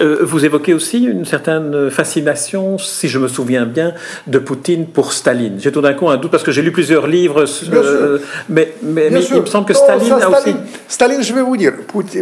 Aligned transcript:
Euh, 0.00 0.18
vous 0.22 0.44
évoquez 0.44 0.74
aussi 0.74 1.04
une 1.04 1.24
certaine 1.24 1.90
fascination, 1.90 2.78
si 2.78 3.08
je 3.08 3.18
me 3.18 3.28
souviens 3.28 3.66
bien, 3.66 3.94
de 4.26 4.38
Poutine 4.38 4.86
pour 4.86 5.12
Staline. 5.12 5.56
J'ai 5.58 5.72
tout 5.72 5.80
d'un 5.80 5.94
coup 5.94 6.08
un 6.08 6.16
doute 6.16 6.30
parce 6.30 6.42
que 6.42 6.52
j'ai 6.52 6.62
lu 6.62 6.72
plusieurs 6.72 7.06
livres, 7.06 7.44
euh, 7.72 8.18
mais, 8.48 8.74
mais, 8.82 9.08
il 9.08 9.40
me 9.40 9.46
semble 9.46 9.66
que 9.66 9.74
Staline 9.74 10.12
a 10.12 10.28
aussi. 10.30 10.54
Staline, 10.86 11.22
je 11.22 11.34
vais 11.34 11.42
vous 11.42 11.56
dire, 11.56 11.72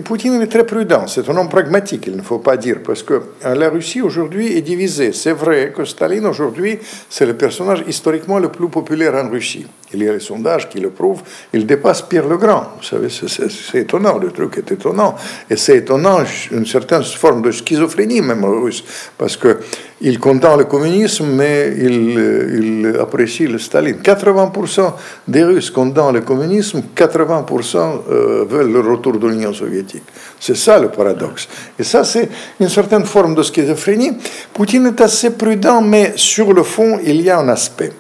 Poutine 0.04 0.40
est 0.40 0.46
très 0.46 0.64
prudent, 0.64 1.06
c'est 1.06 1.28
un 1.28 1.36
homme 1.36 1.48
pragmatique, 1.48 2.04
il 2.06 2.16
ne 2.16 2.22
faut 2.22 2.38
pas 2.38 2.56
dire, 2.56 2.78
parce 2.84 3.02
que 3.02 3.20
la 3.42 3.68
Russie 3.68 4.00
aujourd'hui 4.00 4.56
est 4.56 4.62
divisée. 4.62 5.12
C'est 5.12 5.32
vrai 5.32 5.72
que 5.76 5.84
Staline 5.84 6.26
aujourd'hui, 6.26 6.78
c'est 7.08 7.26
le 7.26 7.34
personnage 7.34 7.84
historiquement 7.86 8.38
le 8.38 8.48
plus 8.48 8.68
populaire 8.68 9.14
en 9.14 9.28
Russie. 9.28 9.66
Il 9.94 10.02
y 10.02 10.08
a 10.08 10.12
les 10.12 10.20
sondages 10.20 10.68
qui 10.68 10.80
le 10.80 10.90
prouvent, 10.90 11.22
il 11.52 11.64
dépasse 11.64 12.02
Pierre 12.02 12.26
le 12.26 12.36
Grand. 12.36 12.72
Vous 12.78 12.82
savez, 12.84 13.08
c'est 13.08 13.78
étonnant, 13.78 14.18
le 14.18 14.32
truc 14.32 14.58
est 14.58 14.72
étonnant. 14.72 15.14
Et 15.48 15.56
c'est 15.56 15.78
étonnant, 15.78 16.18
une 16.50 16.66
certaine 16.66 17.04
forme 17.04 17.42
de 17.42 17.52
schizophrénie 17.66 18.20
même 18.20 18.44
russe, 18.44 18.84
parce 19.18 19.36
qu'il 19.36 20.18
condamne 20.20 20.58
le 20.58 20.64
communisme, 20.64 21.26
mais 21.26 21.74
il, 21.76 22.18
il 22.62 22.96
apprécie 23.00 23.46
le 23.46 23.58
Staline. 23.58 23.96
80% 23.96 24.92
des 25.26 25.44
Russes 25.44 25.70
condamnent 25.70 26.14
le 26.14 26.20
communisme, 26.20 26.82
80% 26.94 27.76
euh, 27.76 28.44
veulent 28.48 28.72
le 28.72 28.80
retour 28.80 29.18
de 29.18 29.26
l'Union 29.26 29.52
soviétique. 29.52 30.04
C'est 30.38 30.56
ça 30.56 30.78
le 30.78 30.88
paradoxe. 30.88 31.48
Et 31.78 31.82
ça, 31.82 32.04
c'est 32.04 32.28
une 32.60 32.68
certaine 32.68 33.04
forme 33.04 33.34
de 33.34 33.42
schizophrénie. 33.42 34.12
Poutine 34.52 34.86
est 34.86 35.00
assez 35.00 35.30
prudent, 35.30 35.80
mais 35.82 36.12
sur 36.16 36.52
le 36.52 36.62
fond, 36.62 37.00
il 37.04 37.20
y 37.22 37.30
a 37.30 37.38
un 37.38 37.48
aspect 37.48 37.92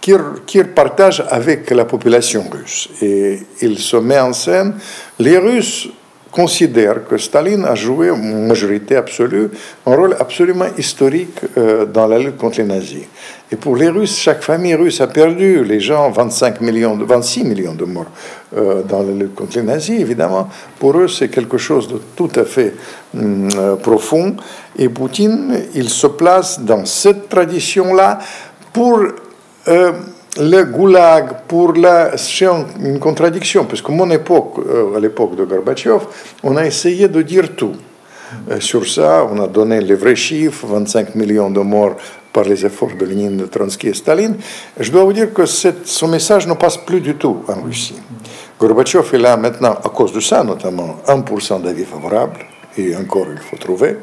qu'il 0.00 0.64
partage 0.74 1.22
avec 1.30 1.70
la 1.70 1.84
population 1.84 2.44
russe. 2.50 2.88
Et 3.00 3.38
il 3.60 3.78
se 3.78 3.96
met 3.98 4.18
en 4.18 4.32
scène. 4.32 4.74
Les 5.20 5.38
Russes 5.38 5.88
considèrent 6.32 7.06
que 7.06 7.18
Staline 7.18 7.66
a 7.66 7.74
joué, 7.74 8.10
en 8.10 8.16
majorité 8.16 8.96
absolue, 8.96 9.50
un 9.86 9.94
rôle 9.94 10.16
absolument 10.18 10.64
historique 10.78 11.38
euh, 11.58 11.84
dans 11.84 12.06
la 12.06 12.18
lutte 12.18 12.38
contre 12.38 12.58
les 12.58 12.64
nazis. 12.64 13.04
Et 13.52 13.56
pour 13.56 13.76
les 13.76 13.90
Russes, 13.90 14.16
chaque 14.16 14.42
famille 14.42 14.74
russe 14.74 15.02
a 15.02 15.08
perdu, 15.08 15.62
les 15.62 15.78
gens, 15.78 16.10
25 16.10 16.62
millions, 16.62 16.96
26 16.96 17.44
millions 17.44 17.74
de 17.74 17.84
morts 17.84 18.10
euh, 18.56 18.82
dans 18.82 19.02
la 19.02 19.12
lutte 19.12 19.34
contre 19.34 19.58
les 19.58 19.62
nazis, 19.62 20.00
évidemment. 20.00 20.48
Pour 20.78 20.96
eux, 20.96 21.06
c'est 21.06 21.28
quelque 21.28 21.58
chose 21.58 21.86
de 21.86 22.00
tout 22.16 22.30
à 22.34 22.44
fait 22.44 22.74
hum, 23.14 23.50
euh, 23.58 23.76
profond. 23.76 24.34
Et 24.78 24.88
Poutine, 24.88 25.54
il 25.74 25.90
se 25.90 26.06
place 26.06 26.60
dans 26.60 26.86
cette 26.86 27.28
tradition-là 27.28 28.18
pour 28.72 29.02
le 30.38 30.64
goulag 30.64 31.42
pour 31.46 31.74
la. 31.74 32.16
C'est 32.16 32.46
une 32.80 32.98
contradiction, 32.98 33.64
parce 33.64 33.82
que 33.82 33.92
mon 33.92 34.10
époque, 34.10 34.54
euh, 34.66 34.96
à 34.96 35.00
l'époque 35.00 35.36
de 35.36 35.44
Gorbatchev, 35.44 36.00
on 36.42 36.56
a 36.56 36.64
essayé 36.64 37.08
de 37.08 37.22
dire 37.22 37.54
tout. 37.54 37.72
Euh, 38.50 38.60
sur 38.60 38.86
ça, 38.88 39.26
on 39.30 39.42
a 39.42 39.46
donné 39.46 39.80
les 39.80 39.94
vrais 39.94 40.16
chiffres 40.16 40.66
25 40.66 41.14
millions 41.16 41.50
de 41.50 41.60
morts 41.60 41.96
par 42.32 42.44
les 42.44 42.64
efforts 42.64 42.96
de 42.98 43.04
Lénine, 43.04 43.36
de 43.36 43.44
Trotsky 43.44 43.88
et 43.88 43.94
Staline. 43.94 44.36
Je 44.80 44.90
dois 44.90 45.04
vous 45.04 45.12
dire 45.12 45.34
que 45.34 45.44
ce 45.44 46.06
message 46.06 46.46
ne 46.46 46.54
passe 46.54 46.78
plus 46.78 47.02
du 47.02 47.14
tout 47.16 47.42
en 47.46 47.60
Russie. 47.62 48.00
Gorbatchev 48.58 49.14
est 49.14 49.18
là 49.18 49.36
maintenant, 49.36 49.72
à 49.84 49.88
cause 49.90 50.12
de 50.12 50.20
ça 50.20 50.42
notamment, 50.42 50.96
1% 51.06 51.60
d'avis 51.60 51.84
favorables, 51.84 52.38
et 52.78 52.96
encore 52.96 53.26
il 53.30 53.38
faut 53.38 53.56
trouver. 53.56 53.98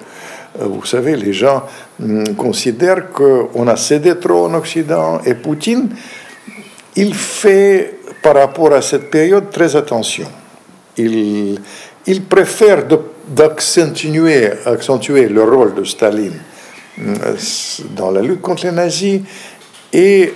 Euh, 0.62 0.66
vous 0.66 0.86
savez, 0.86 1.16
les 1.16 1.34
gens 1.34 1.64
hum, 2.02 2.36
considèrent 2.36 3.12
qu'on 3.12 3.68
a 3.68 3.76
cédé 3.76 4.18
trop 4.18 4.46
en 4.46 4.54
Occident 4.56 5.22
et 5.26 5.36
Poutine, 5.36 5.90
il 6.96 7.14
fait 7.14 7.96
par 8.22 8.36
rapport 8.36 8.74
à 8.74 8.82
cette 8.82 9.10
période 9.10 9.50
très 9.50 9.76
attention. 9.76 10.28
Il, 10.98 11.60
préfère 12.28 12.86
d'accentuer 13.28 14.50
accentuer 14.66 15.30
le 15.30 15.44
rôle 15.44 15.76
de 15.76 15.84
Staline 15.84 16.40
hum, 16.98 17.16
dans 17.96 18.12
la 18.12 18.22
lutte 18.22 18.42
contre 18.42 18.66
les 18.66 18.72
nazis 18.72 19.22
et 19.94 20.34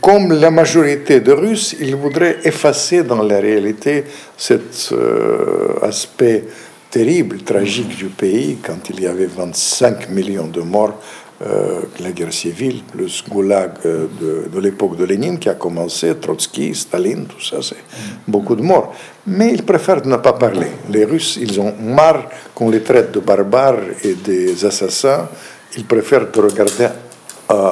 comme 0.00 0.32
la 0.32 0.50
majorité 0.50 1.20
de 1.20 1.32
Russes, 1.32 1.76
il 1.80 1.94
voudrait 1.94 2.38
effacer 2.44 3.02
dans 3.04 3.22
la 3.22 3.38
réalité 3.38 4.04
cet 4.36 4.90
euh, 4.92 5.74
aspect 5.82 6.44
terrible, 6.90 7.38
tragique 7.42 7.96
du 7.96 8.06
pays, 8.06 8.58
quand 8.62 8.90
il 8.90 9.00
y 9.00 9.06
avait 9.06 9.26
25 9.26 10.10
millions 10.10 10.46
de 10.46 10.60
morts, 10.60 10.94
euh, 10.94 11.21
la 12.00 12.12
guerre 12.12 12.32
civile, 12.32 12.82
le 12.94 13.06
goulag 13.28 13.72
euh, 13.84 14.06
de, 14.52 14.60
l'époque 14.60 14.96
de 14.96 15.04
Lénine 15.04 15.38
qui 15.38 15.48
a 15.48 15.54
commencé, 15.54 16.14
Trotsky, 16.16 16.74
Staline, 16.74 17.26
tout 17.26 17.40
ça, 17.40 17.56
c'est 17.62 17.82
beaucoup 18.26 18.54
de 18.54 18.62
morts. 18.62 18.94
Mais 19.26 19.52
ils 19.52 19.64
préfèrent 19.64 20.04
ne 20.06 20.16
pas 20.16 20.34
parler. 20.34 20.68
Les 20.90 21.04
Russes, 21.04 21.38
ils 21.40 21.60
ont 21.60 21.74
marre 21.80 22.24
qu'on 22.54 22.70
les 22.70 22.82
traite 22.82 23.12
de 23.12 23.20
barbares 23.20 23.80
et 24.04 24.14
des 24.14 24.64
assassins. 24.64 25.28
Ils 25.76 25.84
préfèrent 25.84 26.30
de 26.30 26.40
regarder 26.40 26.88
euh, 27.50 27.70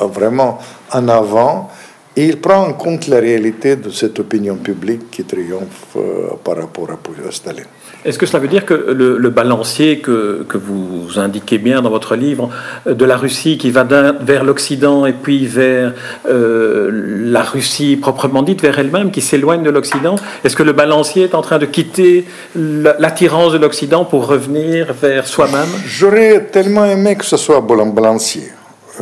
vraiment 0.00 0.58
en 0.92 1.08
avant 1.08 1.70
et 2.16 2.26
il 2.26 2.40
prend 2.40 2.66
en 2.66 2.72
compte 2.74 3.08
la 3.08 3.20
réalité 3.20 3.76
de 3.76 3.90
cette 3.90 4.18
opinion 4.20 4.56
publique 4.56 5.10
qui 5.10 5.24
triomphe 5.24 5.96
par 6.44 6.56
rapport 6.56 6.90
à 6.90 7.30
Staline. 7.30 7.64
Est-ce 8.04 8.18
que 8.18 8.26
cela 8.26 8.40
veut 8.40 8.48
dire 8.48 8.66
que 8.66 8.74
le, 8.74 9.30
balancier 9.30 10.00
que, 10.00 10.44
que, 10.48 10.58
vous 10.58 11.20
indiquez 11.20 11.58
bien 11.58 11.82
dans 11.82 11.90
votre 11.90 12.16
livre 12.16 12.50
euh, 12.86 12.94
de 12.94 13.04
la 13.04 13.16
Russie 13.16 13.58
qui 13.58 13.70
va 13.70 13.84
vers 13.84 14.42
l'Occident 14.44 15.06
et 15.06 15.12
puis 15.12 15.46
vers 15.46 15.92
euh, 16.28 16.90
la 16.92 17.42
Russie 17.42 17.96
proprement 17.96 18.42
dite, 18.42 18.60
vers 18.60 18.78
elle-même, 18.78 19.12
qui 19.12 19.22
s'éloigne 19.22 19.62
de 19.62 19.70
l'Occident, 19.70 20.16
est-ce 20.42 20.56
que 20.56 20.64
le 20.64 20.72
balancier 20.72 21.24
est 21.24 21.34
en 21.34 21.42
train 21.42 21.58
de 21.58 21.66
quitter 21.66 22.26
l'attirance 22.56 23.52
de 23.52 23.58
l'Occident 23.58 24.04
pour 24.04 24.26
revenir 24.26 24.92
vers 24.92 25.26
soi-même? 25.26 25.68
J'aurais 25.86 26.46
tellement 26.46 26.84
aimé 26.84 27.14
que 27.14 27.24
ce 27.24 27.36
soit 27.36 27.58
un 27.58 27.86
balancier. 27.86 28.50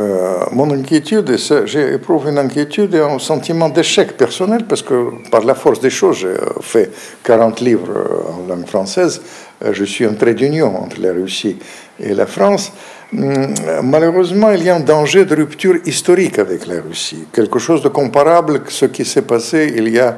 Euh, 0.01 0.45
mon 0.51 0.71
inquiétude, 0.71 1.37
j'éprouve 1.65 2.29
une 2.29 2.39
inquiétude 2.39 2.95
et 2.95 2.99
un 2.99 3.19
sentiment 3.19 3.69
d'échec 3.69 4.17
personnel 4.17 4.65
parce 4.67 4.81
que 4.81 5.11
par 5.29 5.43
la 5.43 5.53
force 5.53 5.79
des 5.79 5.91
choses, 5.91 6.17
j'ai 6.17 6.35
fait 6.61 6.89
40 7.23 7.61
livres 7.61 7.89
euh, 7.89 8.33
en 8.33 8.47
langue 8.47 8.65
française, 8.65 9.21
euh, 9.63 9.73
je 9.73 9.83
suis 9.83 10.05
un 10.05 10.13
trait 10.13 10.33
d'union 10.33 10.75
entre 10.75 10.99
la 10.99 11.11
Russie 11.13 11.57
et 11.99 12.15
la 12.15 12.25
France. 12.25 12.71
Hum, 13.13 13.53
malheureusement, 13.83 14.51
il 14.51 14.63
y 14.63 14.69
a 14.69 14.75
un 14.75 14.79
danger 14.79 15.25
de 15.25 15.35
rupture 15.35 15.75
historique 15.85 16.39
avec 16.39 16.65
la 16.65 16.81
Russie, 16.81 17.25
quelque 17.31 17.59
chose 17.59 17.83
de 17.83 17.89
comparable 17.89 18.55
à 18.55 18.69
ce 18.69 18.85
qui 18.85 19.05
s'est 19.05 19.23
passé 19.23 19.73
il 19.75 19.89
y 19.89 19.99
a 19.99 20.15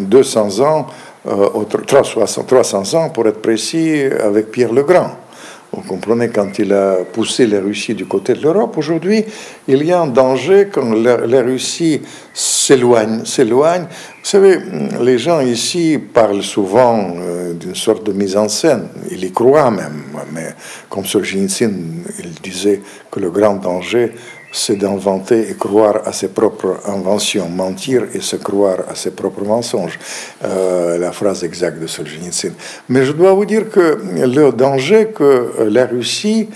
200 0.00 0.60
ans, 0.60 0.86
300 2.46 2.94
ans 2.94 3.10
pour 3.10 3.28
être 3.28 3.40
précis, 3.40 4.02
avec 4.20 4.50
Pierre 4.50 4.72
le 4.72 4.82
Grand. 4.82 5.19
Vous 5.72 5.82
comprenez, 5.82 6.30
quand 6.30 6.58
il 6.58 6.72
a 6.72 6.96
poussé 7.12 7.46
la 7.46 7.60
Russie 7.60 7.94
du 7.94 8.04
côté 8.04 8.34
de 8.34 8.42
l'Europe, 8.42 8.76
aujourd'hui, 8.76 9.24
il 9.68 9.84
y 9.84 9.92
a 9.92 10.00
un 10.00 10.08
danger 10.08 10.68
quand 10.72 10.92
la, 10.92 11.42
Russie 11.42 12.00
s'éloigne. 12.34 13.20
Vous 13.20 14.24
savez, 14.24 14.58
les 15.00 15.18
gens 15.18 15.40
ici 15.40 15.96
parlent 16.12 16.42
souvent 16.42 17.14
euh, 17.16 17.54
d'une 17.54 17.76
sorte 17.76 18.04
de 18.04 18.12
mise 18.12 18.36
en 18.36 18.48
scène. 18.48 18.88
Ils 19.12 19.24
y 19.24 19.30
croient 19.30 19.70
même. 19.70 20.02
Mais 20.32 20.54
comme 20.88 21.04
Solzhenitsyn, 21.06 21.70
il 22.18 22.32
disait 22.42 22.80
que 23.08 23.20
le 23.20 23.30
grand 23.30 23.54
danger, 23.54 24.12
c'est 24.52 24.76
d'inventer 24.76 25.50
et 25.50 25.54
croire 25.54 26.00
à 26.04 26.12
ses 26.12 26.28
propres 26.28 26.80
inventions, 26.86 27.48
mentir 27.48 28.04
et 28.14 28.20
se 28.20 28.36
croire 28.36 28.78
à 28.88 28.94
ses 28.94 29.12
propres 29.12 29.44
mensonges. 29.44 29.98
Euh, 30.44 30.98
la 30.98 31.12
phrase 31.12 31.44
exacte 31.44 31.78
de 31.78 31.86
Solzhenitsyn. 31.86 32.52
Mais 32.88 33.04
je 33.04 33.12
dois 33.12 33.32
vous 33.32 33.44
dire 33.44 33.70
que 33.70 33.98
le 34.14 34.50
danger 34.50 35.08
que 35.14 35.68
la 35.68 35.86
Russie 35.86 36.48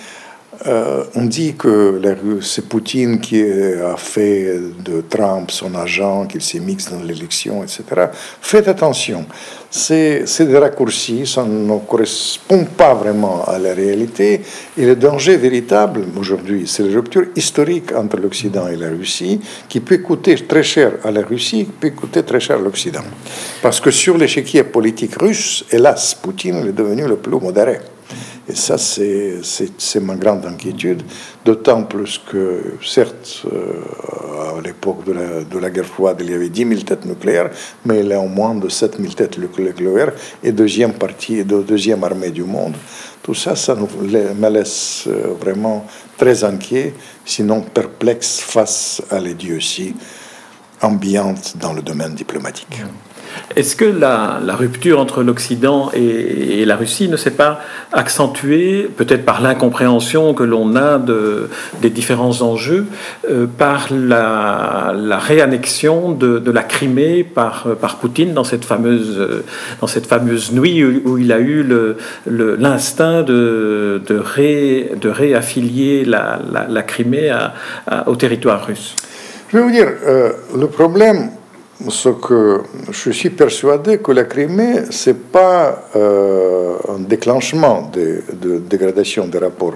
euh, 0.67 1.05
on 1.15 1.25
dit 1.25 1.55
que 1.55 2.01
c'est 2.41 2.69
Poutine 2.69 3.21
qui 3.21 3.43
a 3.43 3.97
fait 3.97 4.59
de 4.85 5.03
Trump 5.09 5.51
son 5.51 5.75
agent, 5.75 6.27
qu'il 6.27 6.43
s'est 6.43 6.61
mixé 6.61 6.91
dans 6.91 7.03
l'élection, 7.03 7.63
etc. 7.63 7.83
Faites 8.41 8.69
attention, 8.69 9.27
c'est 9.71 10.25
des 10.41 10.59
raccourcis, 10.59 11.27
ça 11.27 11.45
ne 11.45 11.79
correspond 11.79 12.65
pas 12.65 12.95
vraiment 12.95 13.45
à 13.45 13.59
la 13.59 13.75
réalité. 13.75 14.41
Et 14.79 14.87
le 14.87 14.97
danger 14.97 15.37
véritable 15.37 16.03
aujourd'hui, 16.17 16.65
c'est 16.67 16.85
la 16.85 16.95
rupture 16.95 17.27
historique 17.35 17.93
entre 17.93 18.17
l'Occident 18.19 18.69
et 18.69 18.77
la 18.77 18.91
Russie, 18.91 19.41
qui 19.69 19.81
peut 19.81 19.99
coûter 19.99 20.37
très 20.37 20.63
cher 20.63 20.93
à 21.05 21.11
la 21.11 21.23
Russie, 21.23 21.67
peut 21.81 21.91
coûter 21.91 22.23
très 22.23 22.41
cher 22.41 22.57
à 22.57 22.61
l'Occident. 22.61 23.05
Parce 23.63 23.81
que 23.81 23.91
sur 23.91 24.17
l'échiquier 24.17 24.65
politique 24.65 25.17
russe, 25.17 25.65
hélas, 25.71 26.15
Poutine 26.15 26.67
est 26.69 26.73
devenu 26.73 27.07
le 27.07 27.17
plus 27.17 27.41
modéré. 27.41 27.79
Et 28.49 28.55
ça, 28.55 28.77
c'est 28.77 30.01
ma 30.01 30.17
grande 30.17 30.45
inquiétude, 30.45 31.03
d'autant 31.45 31.85
plus 31.85 32.21
que, 32.31 32.75
certes, 32.85 33.45
euh, 33.51 34.59
à 34.59 34.61
l'époque 34.61 35.05
de 35.05 35.59
la, 35.59 35.71
guerre 35.71 35.87
froide, 35.87 36.19
il 36.21 36.31
y 36.31 36.35
avait 36.35 36.51
10 36.51 36.69
000 36.69 36.81
têtes 36.83 37.07
nucléaires, 37.07 37.51
mais 37.87 38.01
il 38.01 38.09
y 38.09 38.13
a 38.13 38.21
au 38.21 38.29
moins 38.29 38.55
de 38.55 38.69
7 38.69 38.99
000 39.01 39.13
têtes 39.15 39.39
nucléaires 39.39 40.13
et 40.43 40.53
deuxième 40.53 40.93
partie, 40.93 41.45
de 41.45 41.63
deuxième 41.63 42.05
armée 42.05 42.31
du 42.31 42.45
monde. 42.45 42.75
Tout 43.23 43.35
ça, 43.35 43.57
ça 43.57 43.75
nous, 43.75 43.89
me 44.03 44.49
laisse 44.51 45.05
euh, 45.07 45.35
vraiment 45.41 45.87
très 46.19 46.45
inquiet, 46.45 46.93
sinon 47.25 47.63
perplexe 47.63 48.41
face 48.41 49.01
à 49.11 49.19
l'idiotie 49.19 49.95
ambiante 50.83 51.57
dans 51.57 51.73
le 51.73 51.81
domaine 51.81 52.15
diplomatique. 52.15 52.83
Est-ce 53.57 53.77
que 53.77 53.85
la, 53.85 54.41
rupture 54.57 55.01
entre 55.01 55.23
l'Occident 55.23 55.91
et, 55.95 56.65
la 56.65 56.77
Russie 56.77 57.09
ne 57.09 57.17
s'est 57.17 57.33
pas 57.33 57.61
accentuée, 57.93 58.89
peut-être 58.97 59.25
par 59.25 59.43
l'incompréhension 59.43 60.35
que 60.35 60.43
l'on 60.43 60.77
a 60.77 60.99
de, 60.99 61.49
des 61.83 61.91
différents 61.91 62.43
enjeux, 62.43 62.87
euh, 63.31 63.47
par 63.47 63.89
la, 63.93 64.93
réannexion 65.19 66.13
de, 66.13 66.51
la 66.51 66.63
Crimée 66.63 67.25
par, 67.25 67.67
Poutine 68.01 68.35
dans 68.35 68.45
cette 68.45 68.65
fameuse, 68.65 69.45
dans 69.81 69.87
cette 69.87 70.07
fameuse 70.07 70.53
nuit 70.53 70.85
où, 70.85 71.19
il 71.19 71.33
a 71.33 71.39
eu 71.39 71.65
l'instinct 72.27 73.23
de, 73.23 74.03
de, 74.07 74.17
ré, 74.17 74.91
de 75.01 75.09
réaffilier 75.09 76.05
la, 76.05 76.39
la, 76.69 76.83
Crimée 76.83 77.35
au 78.07 78.17
territoire 78.17 78.67
russe? 78.67 78.97
Je 79.55 79.59
vais 79.59 79.63
vous 79.63 79.71
dire, 79.71 79.89
euh, 80.05 80.33
le 80.59 80.67
problème 80.67 81.31
ce 81.89 82.09
que 82.09 82.63
je 82.91 83.11
suis 83.11 83.31
persuadé 83.31 83.99
que 83.99 84.13
la 84.13 84.25
Crimée, 84.25 84.91
ce 84.91 85.11
n'est 85.11 85.17
pas 85.17 85.89
euh, 85.97 86.77
un 86.89 87.01
déclenchement 87.01 87.91
de, 87.93 88.23
dégradation 88.59 89.27
des 89.27 89.39
rapports 89.39 89.75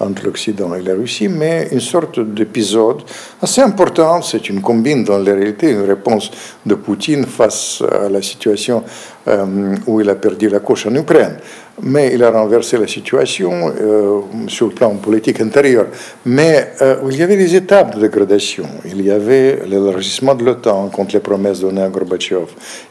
entre 0.00 0.24
l'Occident 0.24 0.74
et 0.74 0.82
la 0.82 0.94
Russie, 0.94 1.28
mais 1.28 1.68
une 1.70 1.80
sorte 1.80 2.18
d'épisode 2.18 3.02
assez 3.40 3.60
important. 3.60 4.20
C'est 4.22 4.48
une 4.48 4.60
combine 4.60 5.04
dans 5.04 5.18
la 5.18 5.34
réalité, 5.34 5.70
une 5.70 5.84
réponse 5.84 6.30
de 6.66 6.74
Poutine 6.74 7.24
face 7.24 7.82
à 7.82 8.08
la 8.08 8.20
situation 8.22 8.82
euh, 9.28 9.76
où 9.86 10.00
il 10.00 10.10
a 10.10 10.16
perdu 10.16 10.48
la 10.48 10.60
coche 10.60 10.86
en 10.86 10.94
Ukraine. 10.94 11.36
Mais 11.80 12.12
il 12.14 12.22
a 12.22 12.30
renversé 12.30 12.76
la 12.76 12.86
situation 12.86 13.72
euh, 13.80 14.20
sur 14.46 14.66
le 14.68 14.74
plan 14.74 14.90
politique 14.96 15.40
intérieur. 15.40 15.86
Mais 16.26 16.72
euh, 16.82 16.96
il 17.10 17.16
y 17.16 17.22
avait 17.22 17.36
des 17.36 17.56
étapes 17.56 17.96
de 17.96 18.00
dégradation. 18.00 18.66
Il 18.84 19.00
y 19.02 19.10
avait 19.10 19.60
l'élargissement 19.66 20.34
de 20.34 20.44
l'OTAN 20.44 20.88
contre 20.88 21.14
les 21.14 21.20
promesses 21.20 21.60
données 21.60 21.82
à 21.82 21.88
Gorbatchev. 21.88 22.46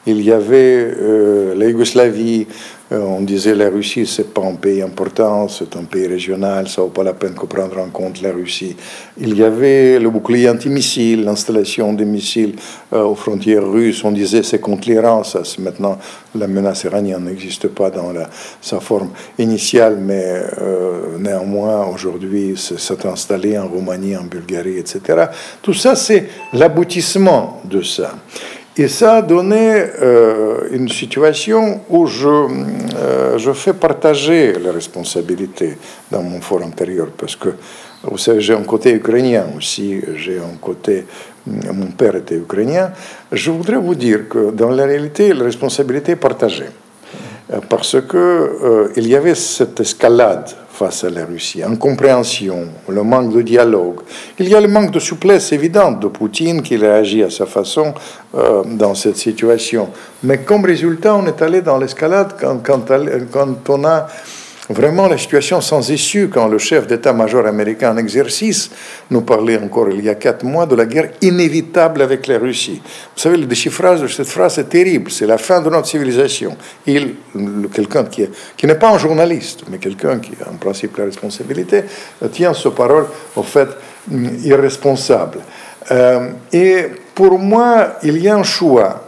Il 0.05 0.21
y 0.21 0.31
avait 0.31 0.95
la 1.55 1.65
Yougoslavie 1.67 2.47
euh, 2.91 2.99
on 2.99 3.21
disait 3.21 3.55
la 3.55 3.69
Russie, 3.69 4.05
c'est 4.05 4.33
pas 4.33 4.41
un 4.41 4.55
pays 4.55 4.81
important, 4.81 5.47
c'est 5.47 5.77
un 5.77 5.85
pays 5.85 6.07
régional, 6.07 6.67
ça 6.67 6.81
vaut 6.81 6.89
pas 6.89 7.03
la 7.03 7.13
peine 7.13 7.33
de 7.33 7.39
prendre 7.39 7.77
en 7.79 7.87
compte 7.89 8.21
la 8.21 8.33
Russie. 8.33 8.75
Il 9.17 9.37
y 9.37 9.43
avait 9.43 9.97
le 9.97 10.09
bouclier 10.09 10.49
antimissile, 10.49 11.23
l'installation 11.23 11.93
des 11.93 12.03
missiles 12.03 12.55
euh, 12.91 13.03
aux 13.03 13.15
frontières 13.15 13.65
russes. 13.65 14.03
On 14.03 14.11
disait 14.11 14.43
c'est 14.43 14.59
contre 14.59 14.89
l'Iran, 14.89 15.23
ça. 15.23 15.41
Maintenant, 15.59 15.97
la 16.35 16.47
menace 16.47 16.83
iranienne 16.83 17.23
n'existe 17.23 17.69
pas 17.69 17.89
dans 17.89 18.11
sa 18.59 18.80
forme 18.81 19.11
initiale, 19.39 19.97
mais 20.01 20.43
euh, 20.61 21.17
néanmoins, 21.17 21.85
aujourd'hui, 21.85 22.55
c'est 22.57 23.05
installé 23.05 23.57
en 23.57 23.67
Roumanie, 23.67 24.17
en 24.17 24.23
Bulgarie, 24.23 24.77
etc. 24.77 25.27
Tout 25.61 25.73
ça, 25.73 25.95
c'est 25.95 26.27
l'aboutissement 26.51 27.61
de 27.63 27.81
ça. 27.81 28.15
Et 28.77 28.87
ça 28.87 29.17
a 29.17 29.21
donné 29.21 29.83
euh, 30.01 30.69
une 30.71 30.87
situation 30.87 31.81
où 31.89 32.07
je, 32.07 32.27
euh, 32.27 33.37
je 33.37 33.51
fais 33.51 33.73
partager 33.73 34.53
les 34.53 34.69
responsabilités 34.69 35.77
dans 36.09 36.23
mon 36.23 36.39
fort 36.39 36.63
intérieur, 36.63 37.07
parce 37.17 37.35
que 37.35 37.49
vous 38.03 38.17
savez, 38.17 38.41
j'ai 38.41 38.53
un 38.53 38.63
côté 38.63 38.93
ukrainien 38.93 39.45
aussi, 39.57 40.01
j'ai 40.15 40.37
un 40.37 40.57
côté, 40.59 41.05
mon 41.45 41.91
père 41.91 42.15
était 42.15 42.35
ukrainien. 42.35 42.91
Je 43.31 43.51
voudrais 43.51 43.77
vous 43.77 43.93
dire 43.93 44.27
que 44.27 44.51
dans 44.51 44.69
la 44.69 44.85
réalité, 44.85 45.33
la 45.33 45.43
responsabilité 45.43 46.13
est 46.13 46.15
partagée, 46.15 46.69
parce 47.69 47.99
que 48.01 48.17
euh, 48.17 48.93
il 48.95 49.07
y 49.07 49.15
avait 49.15 49.35
cette 49.35 49.79
escalade 49.79 50.49
face 50.71 51.03
à 51.03 51.09
la 51.09 51.25
Russie, 51.25 51.61
incompréhension, 51.61 52.69
le 52.87 53.03
manque 53.03 53.33
de 53.33 53.41
dialogue. 53.41 53.99
Il 54.39 54.47
y 54.47 54.55
a 54.55 54.61
le 54.61 54.67
manque 54.67 54.91
de 54.91 54.99
souplesse 54.99 55.51
évidente 55.51 55.99
de 55.99 56.07
Poutine 56.07 56.61
qui 56.61 56.77
réagit 56.77 57.23
à 57.23 57.29
sa 57.29 57.45
façon 57.45 57.93
euh, 58.35 58.63
dans 58.65 58.95
cette 58.95 59.17
situation. 59.17 59.89
Mais 60.23 60.39
comme 60.39 60.65
résultat, 60.65 61.15
on 61.15 61.25
est 61.27 61.41
allé 61.41 61.61
dans 61.61 61.77
l'escalade 61.77 62.33
quand, 62.39 62.63
quand, 62.63 62.85
quand 63.31 63.69
on 63.69 63.83
a 63.83 64.07
vraiment 64.71 65.07
la 65.07 65.17
situation 65.17 65.61
sans 65.61 65.89
issue 65.89 66.29
quand 66.29 66.47
le 66.47 66.57
chef 66.57 66.87
d'état-major 66.87 67.45
américain 67.45 67.93
en 67.93 67.97
exercice 67.97 68.71
nous 69.09 69.21
parlait 69.21 69.57
encore 69.57 69.89
il 69.89 70.03
y 70.03 70.09
a 70.09 70.15
quatre 70.15 70.43
mois 70.43 70.65
de 70.65 70.75
la 70.75 70.85
guerre 70.85 71.09
inévitable 71.21 72.01
avec 72.01 72.27
la 72.27 72.37
Russie. 72.37 72.81
Vous 72.83 73.21
savez, 73.21 73.37
le 73.37 73.45
déchiffrage 73.45 74.01
de 74.01 74.07
cette 74.07 74.27
phrase 74.27 74.59
est 74.59 74.69
terrible, 74.69 75.09
c'est 75.11 75.25
la 75.25 75.37
fin 75.37 75.61
de 75.61 75.69
notre 75.69 75.87
civilisation. 75.87 76.57
Il, 76.85 77.15
quelqu'un 77.73 78.03
qui, 78.05 78.27
n'est 78.63 78.75
pas 78.75 78.91
un 78.91 78.97
journaliste, 78.97 79.63
mais 79.69 79.77
quelqu'un 79.77 80.19
qui 80.19 80.31
a 80.45 80.49
en 80.49 80.57
principe 80.57 80.97
la 80.97 81.05
responsabilité, 81.05 81.83
tient 82.31 82.53
ce 82.53 82.69
parole 82.69 83.05
au 83.35 83.43
fait 83.43 83.69
irresponsable. 84.43 85.39
Euh, 85.91 86.29
et 86.51 86.85
pour 87.15 87.39
moi, 87.39 87.93
il 88.03 88.17
y 88.17 88.27
a 88.27 88.35
un 88.35 88.43
choix, 88.43 89.03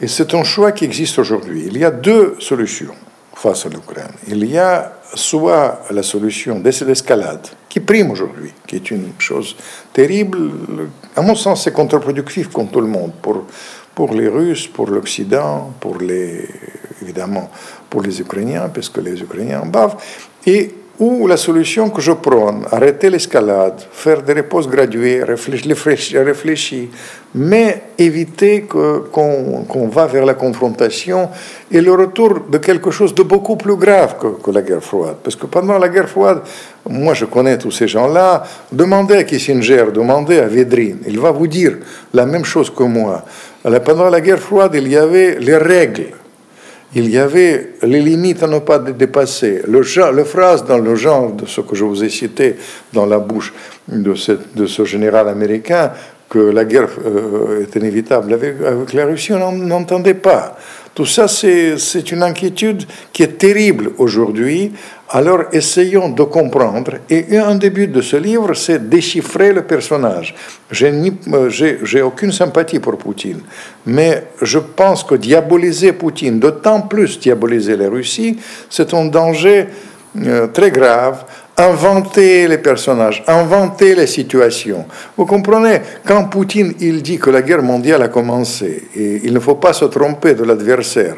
et 0.00 0.08
c'est 0.08 0.34
un 0.34 0.44
choix 0.44 0.72
qui 0.72 0.84
existe 0.84 1.18
aujourd'hui. 1.18 1.64
Il 1.66 1.76
y 1.76 1.84
a 1.84 1.90
deux 1.90 2.36
solutions 2.38 2.94
face 3.38 3.66
à 3.66 3.68
l'Ukraine. 3.68 4.10
Il 4.26 4.44
y 4.44 4.58
a 4.58 4.92
soit 5.14 5.82
la 5.90 6.02
solution 6.02 6.58
de 6.58 6.70
cette 6.72 6.88
escalade 6.88 7.46
qui 7.68 7.78
prime 7.80 8.10
aujourd'hui, 8.10 8.52
qui 8.66 8.76
est 8.76 8.90
une 8.90 9.12
chose 9.18 9.54
terrible. 9.92 10.50
À 11.14 11.22
mon 11.22 11.36
sens, 11.36 11.64
c'est 11.64 11.72
contre-productif 11.72 12.48
contre 12.48 12.72
tout 12.72 12.80
le 12.80 12.88
monde, 12.88 13.12
pour, 13.22 13.44
pour 13.94 14.12
les 14.12 14.26
Russes, 14.26 14.66
pour 14.66 14.88
l'Occident, 14.88 15.72
pour 15.78 15.98
les, 15.98 16.48
évidemment 17.00 17.48
pour 17.88 18.02
les 18.02 18.20
Ukrainiens, 18.20 18.68
parce 18.70 18.88
que 18.88 19.00
les 19.00 19.22
Ukrainiens 19.22 19.64
bavent. 19.64 19.96
Et 20.44 20.74
ou 20.98 21.28
la 21.28 21.36
solution 21.36 21.90
que 21.90 22.00
je 22.00 22.12
prends, 22.12 22.60
arrêter 22.72 23.08
l'escalade, 23.08 23.80
faire 23.92 24.22
des 24.22 24.32
réponses 24.32 24.68
graduées, 24.68 25.22
réfléchir, 25.22 26.88
mais 27.34 27.82
éviter 27.96 28.62
qu'on 28.62 29.88
va 29.88 30.06
vers 30.06 30.24
la 30.24 30.34
confrontation 30.34 31.28
et 31.70 31.80
le 31.80 31.92
retour 31.92 32.40
de 32.50 32.58
quelque 32.58 32.90
chose 32.90 33.14
de 33.14 33.22
beaucoup 33.22 33.56
plus 33.56 33.76
grave 33.76 34.16
que, 34.42 34.50
la 34.50 34.62
guerre 34.62 34.82
froide. 34.82 35.16
Parce 35.22 35.36
que 35.36 35.46
pendant 35.46 35.78
la 35.78 35.88
guerre 35.88 36.08
froide, 36.08 36.40
moi 36.88 37.14
je 37.14 37.26
connais 37.26 37.58
tous 37.58 37.70
ces 37.70 37.86
gens-là, 37.86 38.42
demandez 38.72 39.14
à 39.14 39.24
Kissinger, 39.24 39.86
demandez 39.94 40.38
à 40.38 40.46
Védrine, 40.46 40.98
il 41.06 41.20
va 41.20 41.30
vous 41.30 41.46
dire 41.46 41.76
la 42.12 42.26
même 42.26 42.44
chose 42.44 42.70
que 42.70 42.82
moi. 42.82 43.24
Pendant 43.84 44.10
la 44.10 44.20
guerre 44.20 44.40
froide, 44.40 44.72
il 44.74 44.88
y 44.88 44.96
avait 44.96 45.38
les 45.38 45.56
règles 45.56 46.14
il 46.94 47.10
y 47.10 47.18
avait 47.18 47.74
les 47.82 48.00
limites 48.00 48.42
à 48.42 48.46
ne 48.46 48.60
pas 48.60 48.78
dépasser. 48.78 49.62
Le, 49.66 49.82
le 50.12 50.24
phrase 50.24 50.64
dans 50.64 50.78
le 50.78 50.94
genre 50.94 51.32
de 51.32 51.46
ce 51.46 51.60
que 51.60 51.74
je 51.74 51.84
vous 51.84 52.02
ai 52.02 52.08
cité 52.08 52.56
dans 52.92 53.06
la 53.06 53.18
bouche 53.18 53.52
de, 53.88 54.14
ce 54.14 54.84
général 54.84 55.28
américain, 55.28 55.92
que 56.28 56.38
la 56.38 56.64
guerre 56.64 56.90
euh, 57.06 57.62
est 57.62 57.74
inévitable 57.76 58.34
avec 58.34 58.92
la 58.92 59.06
Russie, 59.06 59.32
on 59.32 59.52
n'entendait 59.52 60.14
pas. 60.14 60.58
Tout 60.94 61.06
ça, 61.06 61.28
c'est 61.28 62.10
une 62.10 62.22
inquiétude 62.22 62.84
qui 63.12 63.22
est 63.22 63.38
terrible 63.38 63.92
aujourd'hui 63.98 64.72
alors 65.10 65.44
essayons 65.52 66.10
de 66.10 66.22
comprendre. 66.22 66.98
Et 67.08 67.36
un 67.38 67.54
des 67.54 67.70
buts 67.70 67.88
de 67.88 68.00
ce 68.00 68.16
livre, 68.16 68.54
c'est 68.54 68.88
déchiffrer 68.88 69.52
le 69.52 69.62
personnage. 69.62 70.34
Je 70.70 70.86
n'ai 70.86 71.12
euh, 71.32 72.04
aucune 72.04 72.32
sympathie 72.32 72.78
pour 72.78 72.98
Poutine, 72.98 73.40
mais 73.86 74.24
je 74.42 74.58
pense 74.58 75.04
que 75.04 75.14
diaboliser 75.14 75.92
Poutine, 75.92 76.38
d'autant 76.38 76.82
plus 76.82 77.18
diaboliser 77.18 77.76
la 77.76 77.88
Russie, 77.88 78.38
c'est 78.68 78.92
un 78.92 79.06
danger 79.06 79.66
euh, 80.24 80.46
très 80.48 80.70
grave. 80.70 81.24
Inventer 81.60 82.46
les 82.46 82.58
personnages, 82.58 83.24
inventer 83.26 83.96
les 83.96 84.06
situations. 84.06 84.86
Vous 85.16 85.26
comprenez, 85.26 85.80
quand 86.06 86.26
Poutine 86.26 86.74
il 86.78 87.02
dit 87.02 87.18
que 87.18 87.30
la 87.30 87.42
guerre 87.42 87.64
mondiale 87.64 88.02
a 88.02 88.08
commencé, 88.08 88.84
et 88.94 89.22
il 89.24 89.34
ne 89.34 89.40
faut 89.40 89.56
pas 89.56 89.72
se 89.72 89.86
tromper 89.86 90.34
de 90.34 90.44
l'adversaire, 90.44 91.16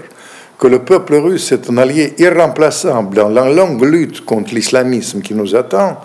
que 0.61 0.67
le 0.67 0.81
peuple 0.81 1.15
russe 1.15 1.53
est 1.53 1.71
un 1.71 1.79
allié 1.79 2.13
irremplaçable 2.19 3.17
dans 3.17 3.31
la 3.31 3.51
longue 3.51 3.83
lutte 3.83 4.27
contre 4.27 4.55
l'islamisme 4.55 5.23
qui 5.23 5.33
nous 5.35 5.57
attend, 5.57 5.99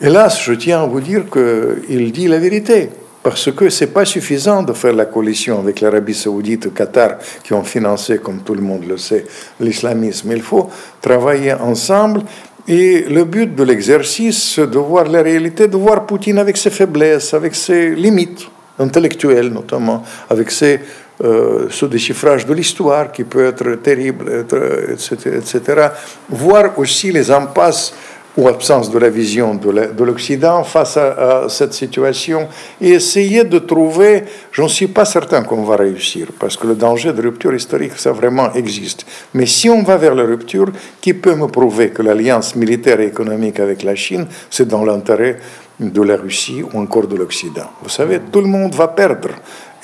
hélas, 0.00 0.42
je 0.42 0.52
tiens 0.54 0.82
à 0.82 0.86
vous 0.86 1.00
dire 1.00 1.26
qu'il 1.30 2.10
dit 2.10 2.26
la 2.26 2.40
vérité. 2.40 2.90
Parce 3.22 3.52
que 3.52 3.68
ce 3.68 3.84
n'est 3.84 3.90
pas 3.90 4.04
suffisant 4.04 4.64
de 4.64 4.72
faire 4.72 4.94
la 4.94 5.04
coalition 5.04 5.60
avec 5.60 5.80
l'Arabie 5.80 6.14
saoudite 6.14 6.66
et 6.66 6.68
le 6.70 6.74
Qatar, 6.74 7.18
qui 7.44 7.52
ont 7.52 7.62
financé, 7.62 8.18
comme 8.18 8.40
tout 8.40 8.54
le 8.54 8.62
monde 8.62 8.84
le 8.88 8.96
sait, 8.96 9.24
l'islamisme. 9.60 10.32
Il 10.32 10.42
faut 10.42 10.68
travailler 11.00 11.52
ensemble. 11.52 12.22
Et 12.66 13.02
le 13.08 13.24
but 13.24 13.54
de 13.54 13.62
l'exercice, 13.62 14.54
c'est 14.54 14.70
de 14.70 14.78
voir 14.78 15.04
la 15.04 15.22
réalité, 15.22 15.68
de 15.68 15.76
voir 15.76 16.04
Poutine 16.04 16.38
avec 16.38 16.56
ses 16.56 16.70
faiblesses, 16.70 17.32
avec 17.32 17.54
ses 17.54 17.90
limites 17.90 18.48
intellectuelles 18.78 19.48
notamment, 19.48 20.04
avec 20.30 20.50
ses 20.50 20.80
euh, 21.24 21.66
ce 21.68 21.84
déchiffrage 21.86 22.46
de 22.46 22.54
l'histoire 22.54 23.10
qui 23.10 23.24
peut 23.24 23.46
être 23.46 23.74
terrible, 23.82 24.46
etc., 24.92 25.16
etc. 25.36 25.88
Voir 26.28 26.78
aussi 26.78 27.10
les 27.10 27.28
impasses 27.28 27.92
ou 28.36 28.46
absence 28.46 28.88
de 28.88 29.00
la 29.00 29.10
vision 29.10 29.56
de 29.56 30.04
l'Occident 30.04 30.62
face 30.62 30.96
à, 30.96 31.46
cette 31.48 31.72
situation 31.72 32.46
et 32.80 32.90
essayer 32.90 33.42
de 33.42 33.58
trouver, 33.58 34.22
je 34.52 34.62
ne 34.62 34.68
suis 34.68 34.86
pas 34.86 35.04
certain 35.04 35.42
qu'on 35.42 35.64
va 35.64 35.74
réussir, 35.74 36.28
parce 36.38 36.56
que 36.56 36.68
le 36.68 36.76
danger 36.76 37.12
de 37.12 37.20
rupture 37.20 37.52
historique, 37.52 37.94
ça 37.96 38.12
vraiment 38.12 38.52
existe. 38.52 39.04
Mais 39.34 39.46
si 39.46 39.68
on 39.68 39.82
va 39.82 39.96
vers 39.96 40.14
la 40.14 40.22
rupture, 40.22 40.68
qui 41.00 41.14
peut 41.14 41.34
me 41.34 41.48
prouver 41.48 41.90
que 41.90 42.02
l'alliance 42.02 42.54
militaire 42.54 43.00
et 43.00 43.06
économique 43.06 43.58
avec 43.58 43.82
la 43.82 43.96
Chine, 43.96 44.28
c'est 44.50 44.68
dans 44.68 44.84
l'intérêt 44.84 45.38
de 45.78 46.02
la 46.02 46.16
Russie 46.16 46.62
ou 46.62 46.78
encore 46.78 47.06
de 47.06 47.16
l'Occident 47.16 47.70
Vous 47.82 47.88
savez, 47.88 48.20
tout 48.32 48.40
le 48.40 48.48
monde 48.48 48.74
va 48.74 48.88
perdre. 48.88 49.30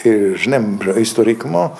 Et 0.05 0.35
je 0.35 0.51
n'aime 0.51 0.79
historiquement 0.99 1.73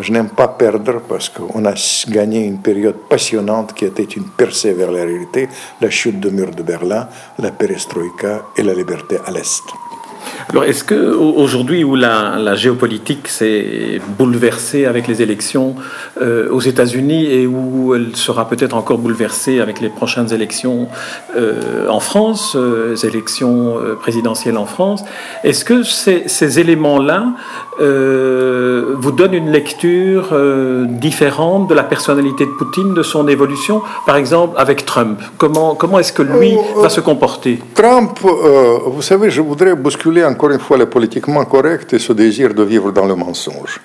je 0.00 0.12
n'aime 0.12 0.30
pas 0.30 0.48
perdre 0.48 1.00
parce 1.08 1.28
qu'on 1.28 1.64
a 1.64 1.74
gagné 2.08 2.44
une 2.44 2.60
période 2.60 2.96
passionnante 3.08 3.72
qui 3.72 3.84
était 3.84 4.02
une 4.02 4.24
percée 4.24 4.72
vers 4.72 4.90
la 4.90 5.04
réalité, 5.04 5.48
la 5.80 5.90
chute 5.90 6.18
du 6.18 6.30
mur 6.30 6.50
de 6.50 6.62
Berlin, 6.62 7.08
la 7.38 7.52
perestroïka 7.52 8.46
et 8.56 8.62
la 8.62 8.74
liberté 8.74 9.18
à 9.24 9.30
l'Est. 9.30 9.85
Alors, 10.48 10.64
est-ce 10.64 10.84
qu'aujourd'hui, 10.84 11.82
où 11.84 11.96
la, 11.96 12.54
géopolitique 12.54 13.28
s'est 13.28 14.00
bouleversée 14.18 14.86
avec 14.86 15.08
les 15.08 15.20
élections 15.20 15.74
euh, 16.20 16.48
aux 16.50 16.60
États-Unis 16.60 17.26
et 17.26 17.46
où 17.46 17.94
elle 17.94 18.14
sera 18.14 18.48
peut-être 18.48 18.74
encore 18.74 18.98
bouleversée 18.98 19.60
avec 19.60 19.80
les 19.80 19.88
prochaines 19.88 20.32
élections 20.32 20.88
euh, 21.36 21.88
en 21.88 22.00
France, 22.00 22.54
euh, 22.56 22.92
les 22.92 23.06
élections 23.06 23.76
présidentielles 24.00 24.56
en 24.56 24.66
France, 24.66 25.04
est-ce 25.44 25.64
que 25.64 25.82
ces, 25.82 26.60
éléments-là 26.60 27.34
vous 27.78 29.12
donnent 29.12 29.34
une 29.34 29.50
lecture 29.50 30.34
différente 30.88 31.68
de 31.68 31.74
la 31.74 31.84
personnalité 31.84 32.44
de 32.46 32.50
Poutine, 32.50 32.94
de 32.94 33.02
son 33.02 33.28
évolution 33.28 33.82
Par 34.06 34.16
exemple, 34.16 34.54
avec 34.58 34.84
Trump, 34.84 35.20
comment, 35.38 35.74
comment 35.74 35.98
est-ce 35.98 36.12
que 36.12 36.22
lui 36.22 36.56
va 36.76 36.88
se 36.88 37.00
comporter? 37.00 37.58
Trump, 37.74 38.18
vous 38.86 39.02
savez, 39.02 39.30
je 39.30 39.40
voudrais 39.40 39.74
bousculer 39.74 40.24
encore 40.24 40.50
une 40.50 40.60
fois 40.60 40.76
le 40.76 40.86
politiquement 40.86 41.44
correct 41.44 41.92
et 41.92 41.98
ce 41.98 42.12
désir 42.12 42.54
de 42.54 42.62
vivre 42.62 42.92
dans 42.92 43.06
le 43.06 43.14
mensonge. 43.14 43.80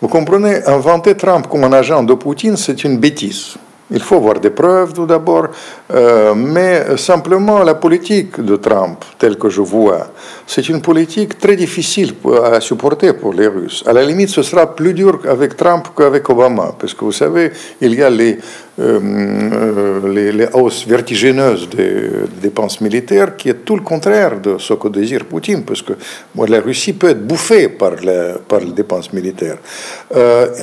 Vous 0.00 0.08
comprenez, 0.08 0.64
inventer 0.66 1.16
Trump 1.16 1.46
comme 1.48 1.64
un 1.64 1.72
agent 1.72 2.02
de 2.02 2.14
Poutine, 2.14 2.56
c'est 2.56 2.84
une 2.84 2.98
bêtise. 2.98 3.56
Il 3.90 4.00
faut 4.00 4.16
avoir 4.16 4.40
des 4.40 4.48
preuves 4.48 4.94
tout 4.94 5.04
d'abord, 5.04 5.48
euh, 5.92 6.34
mais 6.34 6.96
simplement 6.96 7.62
la 7.62 7.74
politique 7.74 8.40
de 8.40 8.56
Trump, 8.56 9.04
telle 9.18 9.36
que 9.36 9.50
je 9.50 9.60
vois, 9.60 10.06
c'est 10.46 10.66
une 10.70 10.80
politique 10.80 11.38
très 11.38 11.54
difficile 11.54 12.14
à 12.50 12.62
supporter 12.62 13.12
pour 13.12 13.34
les 13.34 13.46
Russes. 13.46 13.84
À 13.86 13.92
la 13.92 14.02
limite, 14.02 14.30
ce 14.30 14.42
sera 14.42 14.74
plus 14.74 14.94
dur 14.94 15.20
avec 15.28 15.54
Trump 15.54 15.88
qu'avec 15.94 16.28
Obama, 16.30 16.74
parce 16.78 16.94
que 16.94 17.04
vous 17.04 17.12
savez, 17.12 17.52
il 17.78 17.94
y 17.94 18.02
a 18.02 18.08
les, 18.08 18.38
euh, 18.80 18.98
euh, 19.02 20.32
les, 20.32 20.48
hausses 20.54 20.86
vertigineuses 20.86 21.68
des 21.68 22.08
dépenses 22.40 22.80
militaires 22.80 23.36
qui 23.36 23.50
est 23.50 23.64
tout 23.66 23.76
le 23.76 23.82
contraire 23.82 24.40
de 24.40 24.56
ce 24.56 24.72
que 24.72 24.88
désire 24.88 25.26
Poutine, 25.26 25.62
parce 25.62 25.82
que 25.82 25.92
la 26.48 26.60
Russie 26.60 26.94
peut 26.94 27.10
être 27.10 27.26
bouffée 27.26 27.68
par, 27.68 27.92
par 28.48 28.60
les 28.60 28.72
dépenses 28.72 29.12
militaires. 29.12 29.58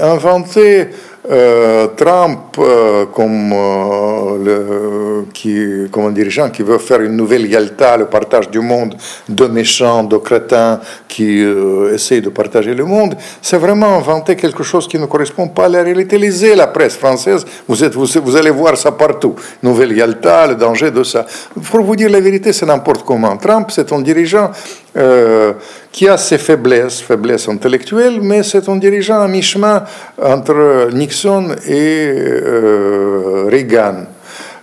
inventer 0.01 0.87
euh, 1.29 1.87
Trump 1.95 2.57
euh, 2.57 3.05
comme, 3.05 3.53
euh, 3.53 4.43
le, 4.43 5.25
qui, 5.31 5.87
comme 5.91 6.05
un 6.05 6.11
dirigeant 6.11 6.49
qui 6.49 6.63
veut 6.63 6.79
faire 6.79 6.99
une 7.01 7.15
nouvelle 7.15 7.45
Yalta, 7.45 7.95
le 7.97 8.05
partage 8.05 8.49
du 8.49 8.59
monde, 8.59 8.95
de 9.29 9.45
méchants, 9.45 10.03
de 10.03 10.17
crétins 10.17 10.79
qui 11.07 11.45
essayent 11.93 12.21
de 12.21 12.29
partager 12.29 12.73
le 12.73 12.85
monde, 12.85 13.15
c'est 13.41 13.57
vraiment 13.57 13.97
inventer 13.97 14.35
quelque 14.35 14.63
chose 14.63 14.87
qui 14.87 14.97
ne 14.97 15.05
correspond 15.05 15.47
pas 15.47 15.65
à 15.65 15.69
la 15.69 15.83
réalité. 15.83 16.17
Lisez 16.17 16.55
la 16.55 16.67
presse 16.67 16.95
française, 16.95 17.45
vous, 17.67 17.83
êtes, 17.83 17.93
vous, 17.93 18.07
vous 18.23 18.35
allez 18.35 18.49
voir 18.49 18.75
ça 18.75 18.91
partout. 18.91 19.35
Nouvelle 19.61 19.91
Yalta, 19.91 20.47
le 20.47 20.55
danger 20.55 20.89
de 20.89 21.03
ça. 21.03 21.25
Pour 21.69 21.81
vous 21.81 21.95
dire 21.95 22.09
la 22.09 22.19
vérité, 22.19 22.51
c'est 22.51 22.65
n'importe 22.65 23.03
comment. 23.05 23.37
Trump, 23.37 23.69
c'est 23.69 23.91
un 23.93 24.01
dirigeant 24.01 24.49
euh, 24.97 25.53
qui 25.91 26.07
a 26.07 26.17
ses 26.17 26.37
faiblesses, 26.37 26.99
faiblesses 27.01 27.47
intellectuelles, 27.47 28.19
mais 28.21 28.43
c'est 28.43 28.67
un 28.67 28.75
dirigeant 28.75 29.21
à 29.21 29.27
mi-chemin 29.27 29.83
entre 30.21 30.89
Nixon 30.91 31.55
et 31.65 32.13
euh, 32.13 33.47
Reagan. 33.49 34.05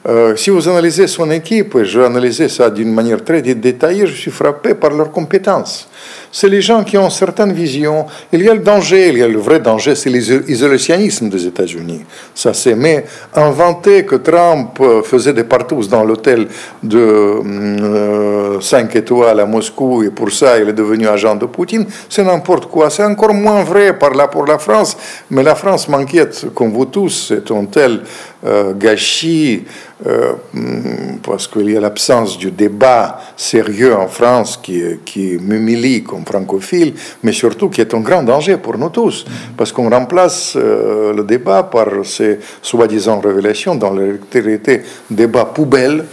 Euh, 0.08 0.36
si 0.36 0.48
vous 0.48 0.66
analysez 0.68 1.06
son 1.06 1.30
équipe, 1.30 1.76
vais 1.76 2.04
analyser 2.04 2.48
ça 2.48 2.70
d'une 2.70 2.92
manière 2.92 3.22
très 3.22 3.42
détaillée, 3.42 4.06
je 4.06 4.14
suis 4.14 4.30
frappé 4.30 4.74
par 4.74 4.90
leurs 4.90 5.10
compétences 5.10 5.88
c'est 6.30 6.48
les 6.48 6.60
gens 6.60 6.84
qui 6.84 6.98
ont 6.98 7.10
certaines 7.10 7.52
visions. 7.52 8.06
Il 8.32 8.42
y 8.42 8.48
a 8.48 8.54
le 8.54 8.60
danger, 8.60 9.08
il 9.08 9.18
y 9.18 9.22
a 9.22 9.28
le 9.28 9.38
vrai 9.38 9.60
danger, 9.60 9.94
c'est 9.94 10.10
l'isolationnisme 10.10 11.28
des 11.28 11.46
États-Unis. 11.46 12.02
Ça 12.34 12.52
c'est, 12.54 12.74
mais 12.74 13.04
inventer 13.34 14.04
que 14.04 14.16
Trump 14.16 14.78
euh, 14.80 15.02
faisait 15.02 15.32
des 15.32 15.44
partous 15.44 15.88
dans 15.88 16.04
l'hôtel 16.04 16.48
de 16.82 18.58
5 18.60 18.94
euh, 18.94 18.98
étoiles 18.98 19.40
à 19.40 19.46
Moscou 19.46 20.02
et 20.02 20.10
pour 20.10 20.30
ça 20.30 20.58
il 20.58 20.68
est 20.68 20.72
devenu 20.72 21.08
agent 21.08 21.36
de 21.36 21.46
Poutine, 21.46 21.86
c'est 22.08 22.24
n'importe 22.24 22.66
quoi. 22.66 22.90
C'est 22.90 23.04
encore 23.04 23.34
moins 23.34 23.62
vrai 23.62 23.98
par 23.98 24.10
là 24.10 24.28
pour 24.28 24.46
la 24.46 24.58
France, 24.58 24.96
mais 25.30 25.42
la 25.42 25.54
France 25.54 25.88
m'inquiète, 25.88 26.46
comme 26.54 26.72
vous 26.72 26.86
tous, 26.86 27.28
c'est 27.28 27.50
un 27.50 27.64
tel 27.64 28.00
euh, 28.46 28.72
gâchis 28.72 29.64
euh, 30.06 30.34
parce 31.24 31.48
qu'il 31.48 31.70
y 31.70 31.76
a 31.76 31.80
l'absence 31.80 32.38
du 32.38 32.52
débat 32.52 33.20
sérieux 33.36 33.96
en 33.96 34.06
France 34.06 34.56
qui, 34.62 34.80
qui 35.04 35.38
m'humilie 35.40 36.04
comme 36.04 36.24
francophile, 36.24 36.94
mais 37.24 37.32
surtout 37.32 37.68
qui 37.68 37.80
est 37.80 37.92
un 37.94 38.00
grand 38.00 38.22
danger 38.22 38.56
pour 38.56 38.78
nous 38.78 38.90
tous, 38.90 39.24
parce 39.56 39.72
qu'on 39.72 39.90
remplace 39.90 40.54
euh, 40.56 41.12
le 41.12 41.24
débat 41.24 41.64
par 41.64 41.88
ces 42.04 42.38
soi-disant 42.62 43.18
révélations 43.18 43.74
dans 43.74 43.92
la 43.92 44.04
réalité 44.32 44.82
débat 45.10 45.46
poubelle 45.46 46.04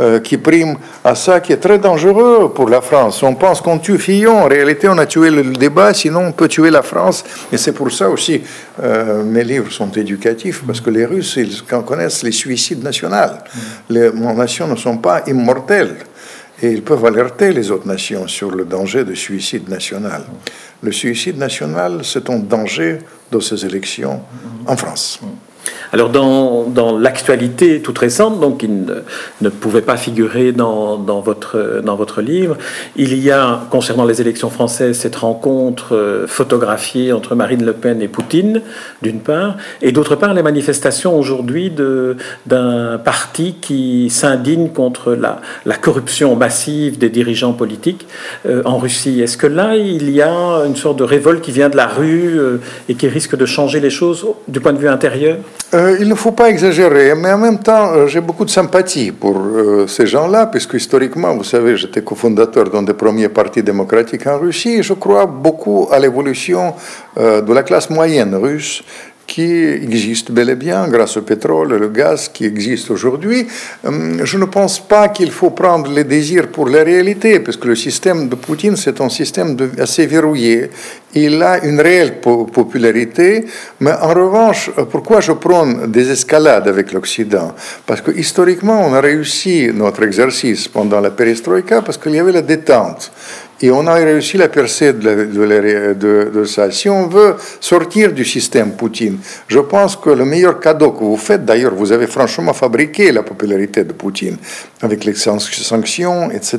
euh, 0.00 0.20
qui 0.20 0.38
prime 0.38 0.76
à 1.04 1.14
ça, 1.14 1.40
qui 1.40 1.52
est 1.52 1.58
très 1.58 1.78
dangereux 1.78 2.52
pour 2.52 2.68
la 2.68 2.80
France. 2.80 3.22
On 3.22 3.34
pense 3.34 3.60
qu'on 3.60 3.78
tue 3.78 3.98
Fillon, 3.98 4.38
en 4.40 4.48
réalité 4.48 4.88
on 4.88 4.98
a 4.98 5.06
tué 5.06 5.30
le 5.30 5.44
débat, 5.44 5.94
sinon 5.94 6.26
on 6.26 6.32
peut 6.32 6.48
tuer 6.48 6.70
la 6.70 6.82
France. 6.82 7.24
Et 7.52 7.56
c'est 7.56 7.72
pour 7.72 7.92
ça 7.92 8.10
aussi 8.10 8.42
euh, 8.82 9.22
mes 9.22 9.44
livres 9.44 9.70
sont 9.70 9.90
éducatifs, 9.92 10.64
parce 10.66 10.80
que 10.80 10.90
les 10.90 11.04
Russes, 11.04 11.36
ils 11.36 11.62
connaissent 11.62 12.22
les 12.22 12.32
suicides 12.32 12.82
nationaux. 12.82 13.14
Les 13.88 14.10
nations 14.12 14.66
ne 14.66 14.76
sont 14.76 14.98
pas 14.98 15.22
immortelles. 15.26 15.96
Et 16.62 16.70
ils 16.70 16.82
peuvent 16.82 17.04
alerter 17.04 17.52
les 17.52 17.70
autres 17.70 17.86
nations 17.86 18.26
sur 18.26 18.50
le 18.50 18.64
danger 18.64 19.04
de 19.04 19.14
suicide 19.14 19.68
national. 19.68 20.24
Le 20.82 20.92
suicide 20.92 21.36
national, 21.36 22.00
c'est 22.04 22.30
un 22.30 22.38
danger 22.38 22.98
de 23.30 23.40
ces 23.40 23.66
élections 23.66 24.20
en 24.66 24.76
France. 24.76 25.20
Alors 25.92 26.08
dans, 26.08 26.64
dans 26.64 26.98
l'actualité 26.98 27.80
toute 27.80 27.98
récente, 27.98 28.40
donc 28.40 28.62
il 28.62 28.84
ne, 28.84 28.94
ne 29.42 29.48
pouvait 29.48 29.82
pas 29.82 29.96
figurer 29.96 30.52
dans, 30.52 30.96
votre, 31.20 32.20
livre, 32.20 32.56
il 32.96 33.16
y 33.22 33.30
a, 33.30 33.60
concernant 33.70 34.04
les 34.04 34.20
élections 34.20 34.50
françaises, 34.50 34.98
cette 34.98 35.16
rencontre 35.16 35.94
euh, 35.94 36.26
photographiée 36.26 37.12
entre 37.12 37.34
Marine 37.34 37.64
Le 37.64 37.72
Pen 37.72 38.02
et 38.02 38.08
Poutine, 38.08 38.62
d'une 39.02 39.20
part, 39.20 39.56
et 39.82 39.92
d'autre 39.92 40.16
part 40.16 40.34
les 40.34 40.42
manifestations 40.42 41.16
aujourd'hui 41.16 41.72
d'un 42.46 42.98
parti 42.98 43.56
qui 43.60 44.10
s'indigne 44.10 44.70
contre 44.70 45.12
la, 45.14 45.40
corruption 45.76 46.34
massive 46.34 46.98
des 46.98 47.10
dirigeants 47.10 47.52
politiques 47.52 48.06
euh, 48.46 48.62
en 48.64 48.78
Russie. 48.78 49.20
Est-ce 49.20 49.36
que 49.36 49.46
là, 49.46 49.76
il 49.76 50.10
y 50.10 50.22
a 50.22 50.64
une 50.66 50.76
sorte 50.76 50.98
de 50.98 51.04
révolte 51.04 51.42
qui 51.42 51.52
vient 51.52 51.68
de 51.68 51.76
la 51.76 51.86
rue 51.86 52.38
euh, 52.38 52.60
et 52.88 52.94
qui 52.94 53.06
risque 53.06 53.36
de 53.36 53.46
changer 53.46 53.80
les 53.80 53.90
choses 53.90 54.26
du 54.48 54.60
point 54.60 54.72
de 54.72 54.78
vue 54.78 54.88
intérieur? 54.88 55.36
Il 56.00 56.08
ne 56.08 56.14
faut 56.14 56.30
pas 56.30 56.50
exagérer, 56.50 57.14
mais 57.16 57.32
en 57.32 57.38
même 57.38 57.58
temps, 57.58 57.92
euh, 57.92 58.06
j'ai 58.06 58.20
beaucoup 58.20 58.44
de 58.44 58.50
sympathie 58.50 59.10
pour 59.10 59.36
euh, 59.38 59.86
ces 59.88 60.06
gens-là, 60.06 60.46
puisque 60.46 60.74
historiquement, 60.74 61.34
vous 61.34 61.42
savez, 61.42 61.76
j'étais 61.76 62.02
cofondateur 62.02 62.70
d'un 62.70 62.82
des 62.82 62.94
premiers 62.94 63.28
partis 63.28 63.62
démocratiques 63.62 64.26
en 64.26 64.38
Russie, 64.38 64.76
et 64.76 64.82
je 64.82 64.94
crois 64.94 65.26
beaucoup 65.26 65.88
à 65.90 65.98
l'évolution 65.98 66.74
de 67.16 67.52
la 67.52 67.62
classe 67.62 67.90
moyenne 67.90 68.34
russe 68.34 68.82
qui 69.34 69.64
existe 69.64 70.30
bel 70.30 70.48
et 70.50 70.54
bien 70.54 70.86
grâce 70.86 71.16
au 71.16 71.22
pétrole 71.22 71.72
et 71.72 71.78
le 71.80 71.88
gaz 71.88 72.30
qui 72.32 72.44
existe 72.44 72.88
aujourd'hui. 72.92 73.44
Hum, 73.84 74.24
je 74.24 74.38
ne 74.38 74.44
pense 74.44 74.78
pas 74.78 75.08
qu'il 75.08 75.32
faut 75.32 75.50
prendre 75.50 75.90
les 75.90 76.04
désirs 76.04 76.46
pour 76.52 76.68
la 76.68 76.84
réalité, 76.84 77.40
parce 77.40 77.56
que 77.56 77.66
le 77.66 77.74
système 77.74 78.28
de 78.28 78.36
Poutine, 78.36 78.76
c'est 78.76 79.00
un 79.00 79.08
système 79.08 79.56
assez 79.76 80.06
verrouillé. 80.06 80.70
Il 81.14 81.42
a 81.42 81.64
une 81.64 81.80
réelle 81.80 82.20
popularité, 82.20 83.44
mais 83.80 83.92
en 83.92 84.14
revanche, 84.14 84.70
pourquoi 84.92 85.20
je 85.20 85.32
prends 85.32 85.66
des 85.88 86.12
escalades 86.12 86.68
avec 86.68 86.92
l'Occident? 86.92 87.54
Parce 87.86 88.02
que 88.02 88.12
historiquement, 88.12 88.86
on 88.86 88.94
a 88.94 89.00
réussi 89.00 89.70
notre 89.74 90.04
exercice 90.04 90.68
pendant 90.68 91.00
la 91.00 91.10
perestroïka 91.10 91.82
parce 91.82 91.98
qu'il 91.98 92.14
y 92.14 92.20
avait 92.20 92.32
la 92.32 92.42
détente. 92.42 93.10
Et 93.60 93.70
on 93.70 93.86
a 93.86 93.94
réussi 93.94 94.36
la 94.36 94.48
percée 94.48 94.92
de, 94.92 96.44
ça. 96.44 96.70
Si 96.70 96.88
on 96.88 97.06
veut 97.06 97.36
sortir 97.60 98.12
du 98.12 98.24
système 98.24 98.72
Poutine, 98.72 99.18
je 99.46 99.60
pense 99.60 99.96
que 99.96 100.10
le 100.10 100.24
meilleur 100.24 100.58
cadeau 100.58 100.90
que 100.90 101.04
vous 101.04 101.16
faites, 101.16 101.44
d'ailleurs, 101.44 101.74
vous 101.74 101.92
avez 101.92 102.06
franchement 102.06 102.52
fabriqué 102.52 103.12
la 103.12 103.22
popularité 103.22 103.84
de 103.84 103.92
Poutine 103.92 104.36
avec 104.82 105.04
les 105.04 105.14
sanctions, 105.14 106.30
etc. 106.30 106.58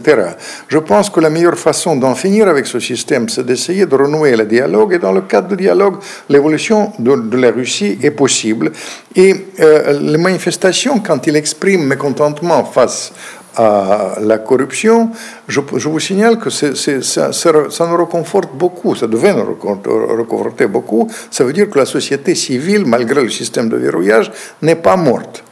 Je 0.68 0.78
pense 0.78 1.10
que 1.10 1.20
la 1.20 1.30
meilleure 1.30 1.58
façon 1.58 1.96
d'en 1.96 2.16
finir 2.16 2.48
avec 2.48 2.66
ce 2.66 2.80
système, 2.80 3.28
c'est 3.30 3.46
d'essayer 3.46 3.86
de 3.86 3.96
renouer 3.96 4.36
le 4.36 4.46
dialogue. 4.46 4.94
Et 4.94 5.00
dans 5.00 5.12
le 5.12 5.22
cadre 5.22 5.50
du 5.50 5.58
dialogue, 5.58 5.98
l'évolution 6.30 6.94
de, 6.98 7.38
la 7.38 7.52
Russie 7.52 8.00
est 8.02 8.12
possible. 8.12 8.72
Et 9.16 9.36
euh, 9.60 10.00
les 10.00 10.18
manifestations, 10.18 11.00
quand 11.00 11.28
il 11.28 11.36
exprime 11.36 11.86
mécontentement 11.86 12.64
face 12.64 13.12
à 13.56 14.16
la 14.22 14.38
corruption, 14.40 15.10
je, 15.48 15.60
vous 15.60 16.00
signale 16.00 16.38
que 16.38 16.50
ça, 16.50 16.68
nous 17.88 17.98
reconforte 17.98 18.56
beaucoup, 18.56 18.96
ça 18.96 19.08
devait 19.08 19.34
nous 19.34 19.46
reconforter 19.46 20.68
beaucoup. 20.68 21.08
Ça 21.32 21.44
veut 21.44 21.54
dire 21.54 21.70
que 21.70 21.78
la 21.78 21.86
société 21.86 22.36
civile, 22.36 22.86
malgré 22.86 23.22
le 23.22 23.30
système 23.30 23.70
de 23.70 23.78
verrouillage, 23.78 24.32
n'est 24.62 24.76
pas 24.76 24.96
morte. 24.96 25.44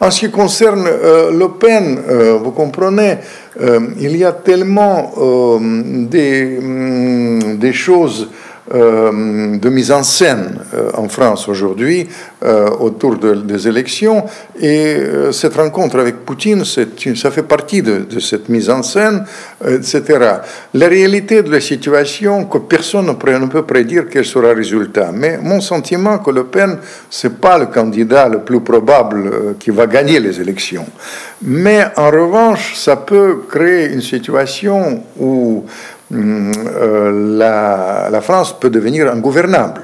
En 0.00 0.10
ce 0.10 0.20
qui 0.20 0.30
concerne 0.30 0.86
euh, 0.86 1.30
Le 1.30 1.48
Pen, 1.48 1.98
euh, 2.08 2.38
vous 2.42 2.52
comprenez, 2.52 3.18
euh, 3.60 3.80
il 3.98 4.16
y 4.16 4.24
a 4.24 4.32
tellement 4.32 5.12
des, 5.60 6.58
mm, 6.60 7.58
des 7.58 7.72
choses 7.72 8.28
euh, 8.72 9.56
de 9.56 9.68
mise 9.68 9.90
en 9.90 10.02
scène 10.02 10.60
euh, 10.74 10.90
en 10.94 11.08
France 11.08 11.48
aujourd'hui 11.48 12.08
autour 12.80 13.16
des 13.16 13.68
élections. 13.68 14.24
Et 14.58 14.96
cette 15.30 15.56
rencontre 15.56 15.98
avec 15.98 16.24
Poutine, 16.24 16.64
ça 16.64 17.30
fait 17.30 17.42
partie 17.42 17.82
de, 17.82 18.06
cette 18.18 18.48
mise 18.48 18.70
en 18.70 18.82
scène, 18.82 19.26
etc. 19.66 20.02
La 20.72 20.88
réalité 20.88 21.42
de 21.42 21.50
la 21.50 21.60
situation, 21.60 22.46
que 22.46 22.56
personne 22.56 23.06
ne 23.06 23.46
peut 23.46 23.64
prédire 23.64 24.04
quel 24.10 24.24
sera 24.24 24.48
le 24.48 24.54
résultat. 24.54 25.10
Mais 25.12 25.36
mon 25.36 25.60
sentiment 25.60 26.18
que 26.18 26.30
Le 26.30 26.44
Pen, 26.44 26.78
c'est 27.10 27.38
pas 27.38 27.58
le 27.58 27.66
candidat 27.66 28.26
le 28.26 28.40
plus 28.40 28.60
probable 28.60 29.56
qui 29.58 29.70
va 29.70 29.86
gagner 29.86 30.18
les 30.18 30.40
élections. 30.40 30.86
Mais 31.42 31.84
en 31.96 32.10
revanche, 32.10 32.74
ça 32.74 32.96
peut 32.96 33.42
créer 33.48 33.92
une 33.92 34.02
situation 34.02 35.02
où 35.18 35.64
euh, 35.66 35.99
la, 36.10 38.08
la, 38.10 38.20
France 38.20 38.58
peut 38.58 38.70
devenir 38.70 39.10
ingouvernable. 39.10 39.82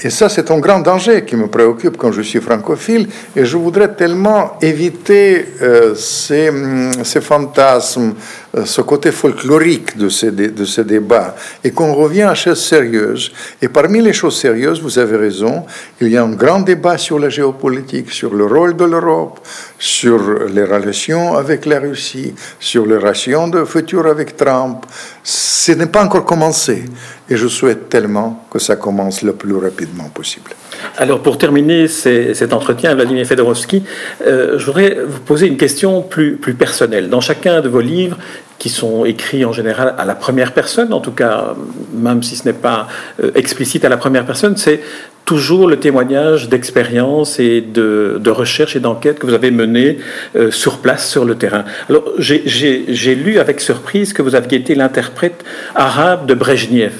Et 0.00 0.10
ça, 0.10 0.28
c'est 0.28 0.50
un 0.52 0.58
grand 0.58 0.78
danger 0.78 1.24
qui 1.24 1.34
me 1.34 1.48
préoccupe 1.48 1.96
quand 1.96 2.12
je 2.12 2.22
suis 2.22 2.40
francophile. 2.40 3.08
Et 3.34 3.44
je 3.44 3.56
voudrais 3.56 3.94
tellement 3.94 4.56
éviter 4.62 5.46
euh, 5.60 5.94
ces, 5.96 6.50
hum, 6.50 6.92
ces, 7.02 7.20
fantasmes, 7.20 8.14
euh, 8.47 8.47
ce 8.64 8.80
côté 8.80 9.12
folklorique 9.12 9.96
de 9.96 10.08
ces, 10.08 10.30
de 10.30 10.82
débats, 10.82 11.36
et 11.62 11.70
qu'on 11.70 11.94
revient 11.94 12.22
à 12.22 12.34
choses 12.34 12.64
sérieuses. 12.64 13.30
Et 13.60 13.68
parmi 13.68 14.00
les 14.00 14.12
choses 14.12 14.38
sérieuses, 14.38 14.80
vous 14.80 14.98
avez 14.98 15.16
raison, 15.16 15.64
il 16.00 16.08
y 16.08 16.16
a 16.16 16.22
un 16.22 16.32
grand 16.32 16.60
débat 16.60 16.98
sur 16.98 17.18
la 17.18 17.28
géopolitique, 17.28 18.10
sur 18.10 18.34
le 18.34 18.46
rôle 18.46 18.76
de 18.76 18.84
l'Europe, 18.84 19.40
sur 19.78 20.46
les 20.48 20.64
relations 20.64 21.36
avec 21.36 21.66
la 21.66 21.80
Russie, 21.80 22.34
sur 22.58 22.86
les 22.86 22.96
relations 22.96 23.48
de 23.48 23.64
futur 23.64 24.06
avec 24.06 24.36
Trump. 24.36 24.86
Ce 25.22 25.72
n'est 25.72 25.86
pas 25.86 26.04
encore 26.04 26.24
commencé. 26.24 26.84
Et 27.28 27.36
je 27.36 27.48
souhaite 27.48 27.88
tellement 27.88 28.46
que 28.50 28.58
ça 28.58 28.76
commence 28.76 29.22
le 29.22 29.34
plus 29.34 29.56
rapidement 29.56 30.08
possible. 30.08 30.50
Alors 30.96 31.20
pour 31.20 31.38
terminer 31.38 31.88
cet 31.88 32.52
entretien, 32.52 32.94
Vladimir 32.94 33.26
Fedorovski, 33.26 33.82
euh, 34.26 34.58
je 34.58 34.66
voudrais 34.66 34.98
vous 35.06 35.20
poser 35.20 35.46
une 35.46 35.56
question 35.56 36.02
plus, 36.02 36.36
plus 36.36 36.54
personnelle. 36.54 37.08
Dans 37.08 37.20
chacun 37.20 37.60
de 37.60 37.68
vos 37.68 37.80
livres, 37.80 38.18
qui 38.58 38.68
sont 38.68 39.04
écrits 39.04 39.44
en 39.44 39.52
général 39.52 39.94
à 39.98 40.04
la 40.04 40.14
première 40.14 40.52
personne, 40.52 40.92
en 40.92 41.00
tout 41.00 41.12
cas, 41.12 41.54
même 41.94 42.22
si 42.22 42.36
ce 42.36 42.44
n'est 42.44 42.52
pas 42.52 42.88
euh, 43.22 43.30
explicite 43.34 43.84
à 43.84 43.88
la 43.88 43.96
première 43.96 44.26
personne, 44.26 44.56
c'est 44.56 44.80
toujours 45.28 45.68
le 45.68 45.78
témoignage 45.78 46.48
d'expérience 46.48 47.38
et 47.38 47.60
de, 47.60 48.30
recherche 48.30 48.76
et 48.76 48.80
d'enquête 48.80 49.18
que 49.18 49.26
vous 49.26 49.34
avez 49.34 49.50
mené 49.50 49.98
euh, 50.34 50.50
sur 50.50 50.78
place, 50.78 51.06
sur 51.06 51.26
le 51.26 51.34
terrain. 51.34 51.64
Alors, 51.90 52.14
j'ai 52.16 53.14
lu 53.14 53.38
avec 53.38 53.60
surprise 53.60 54.14
que 54.14 54.22
vous 54.22 54.34
aviez 54.34 54.58
été 54.58 54.74
l'interprète 54.74 55.44
arabe 55.74 56.24
de 56.24 56.32
Brejnev. 56.32 56.94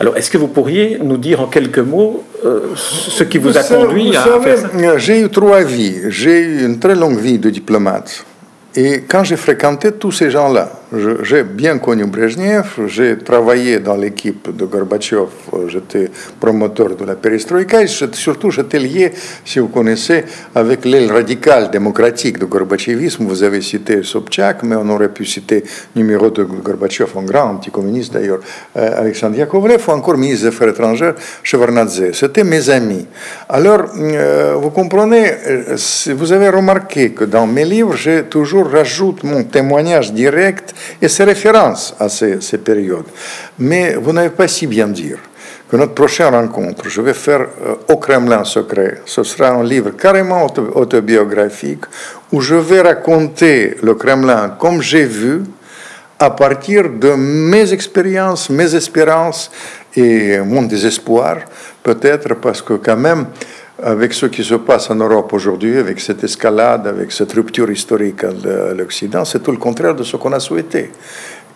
Alors, 0.00 0.16
est-ce 0.16 0.30
que 0.30 0.38
vous 0.38 0.48
pourriez 0.48 0.98
nous 1.02 1.18
dire 1.18 1.42
en 1.42 1.46
quelques 1.46 1.78
mots 1.78 2.24
euh, 2.46 2.60
ce 2.74 3.22
qui 3.22 3.36
vous, 3.36 3.56
a 3.58 3.62
conduit 3.62 4.16
à 4.16 4.40
faire 4.40 4.58
ça? 4.58 4.98
J'ai 4.98 5.20
eu 5.20 5.28
trois 5.28 5.62
vies. 5.62 5.96
J'ai 6.08 6.38
eu 6.40 6.64
une 6.64 6.78
très 6.78 6.94
longue 6.94 7.18
vie 7.18 7.38
de 7.38 7.50
diplomate. 7.50 8.24
Et 8.76 9.02
quand 9.02 9.24
j'ai 9.24 9.36
fréquenté 9.36 9.92
tous 9.92 10.10
ces 10.10 10.30
gens-là, 10.30 10.72
j'ai 11.22 11.42
bien 11.44 11.78
connu 11.78 12.04
Brezhnev, 12.06 12.86
j'ai 12.86 13.18
travaillé 13.18 13.80
dans 13.80 13.96
l'équipe 13.96 14.54
de 14.54 14.64
Gorbatchev, 14.64 15.28
j'étais 15.68 16.10
promoteur 16.38 16.94
de 16.96 17.04
la 17.04 17.16
perestroïka, 17.16 17.82
et 17.82 17.86
surtout 17.86 18.50
j'étais 18.50 18.78
lié, 18.78 19.12
si 19.44 19.58
vous 19.58 19.68
connaissez, 19.68 20.24
avec 20.54 20.84
l'aile 20.84 21.10
radicale 21.10 21.70
démocratique 21.70 22.38
du 22.38 22.46
gorbatchevisme. 22.46 23.24
Vous 23.24 23.42
avez 23.42 23.60
cité 23.60 24.02
Sobchak, 24.02 24.62
mais 24.62 24.76
on 24.76 24.88
aurait 24.90 25.08
pu 25.08 25.24
citer 25.24 25.64
numéro 25.96 26.30
de 26.30 26.42
Gorbatchev, 26.44 27.10
un 27.16 27.22
grand 27.22 27.50
anticommuniste 27.50 28.12
d'ailleurs, 28.12 28.40
euh, 28.76 29.00
Alexandre 29.00 29.36
Yakovlev, 29.36 29.82
ou 29.88 29.90
encore 29.90 30.16
ministre 30.16 30.42
des 30.42 30.48
Affaires 30.48 30.68
étrangères, 30.68 31.14
Shevardnadze. 31.42 32.12
C'était 32.12 32.44
mes 32.44 32.70
amis. 32.70 33.06
Alors, 33.48 33.84
euh, 33.98 34.54
vous 34.60 34.70
comprenez, 34.70 35.32
euh, 35.46 35.76
vous 36.14 36.32
avez 36.32 36.48
remarqué 36.48 37.10
que 37.10 37.24
dans 37.24 37.46
mes 37.46 37.64
livres, 37.64 37.94
j'ai 37.94 38.24
toujours 38.24 38.70
rajouté 38.70 39.26
mon 39.26 39.44
témoignage 39.44 40.12
direct 40.12 40.74
et 41.00 41.08
ses 41.08 41.24
références 41.24 41.94
à 41.98 42.08
ces, 42.08 42.58
périodes. 42.58 43.06
Mais 43.58 43.94
vous 43.94 44.12
n'avez 44.12 44.30
pas 44.30 44.48
si 44.48 44.66
bien 44.66 44.88
dire 44.88 45.18
que 45.68 45.76
notre 45.76 45.94
prochaine 45.94 46.34
rencontre, 46.34 46.88
je 46.88 47.00
vais 47.00 47.14
faire 47.14 47.40
euh, 47.40 47.74
au 47.88 47.96
Kremlin 47.96 48.44
secret, 48.44 49.00
ce 49.06 49.22
sera 49.22 49.48
un 49.48 49.64
livre 49.64 49.90
carrément 49.90 50.46
autobiographique 50.74 51.84
où 52.32 52.40
je 52.40 52.54
vais 52.54 52.82
raconter 52.82 53.76
le 53.82 53.94
Kremlin 53.94 54.56
comme 54.58 54.82
j'ai 54.82 55.04
vu 55.04 55.42
à 56.18 56.30
partir 56.30 56.88
de 56.88 57.14
mes 57.14 57.72
expériences, 57.72 58.50
mes 58.50 58.74
espérances 58.74 59.50
et 59.96 60.38
mon 60.38 60.62
désespoir, 60.62 61.38
peut-être 61.82 62.34
parce 62.34 62.62
que 62.62 62.74
quand 62.74 62.96
même, 62.96 63.26
avec 63.82 64.12
ce 64.12 64.26
qui 64.26 64.44
se 64.44 64.54
passe 64.54 64.90
en 64.90 64.94
Europe 64.94 65.32
aujourd'hui, 65.32 65.78
avec 65.78 65.98
cette 66.00 66.22
escalade, 66.22 66.86
avec 66.86 67.10
cette 67.10 67.32
rupture 67.32 67.70
historique 67.70 68.22
à 68.24 68.74
l'Occident, 68.74 69.24
c'est 69.24 69.42
tout 69.42 69.50
le 69.50 69.58
contraire 69.58 69.94
de 69.94 70.04
ce 70.04 70.16
qu'on 70.16 70.32
a 70.32 70.40
souhaité. 70.40 70.90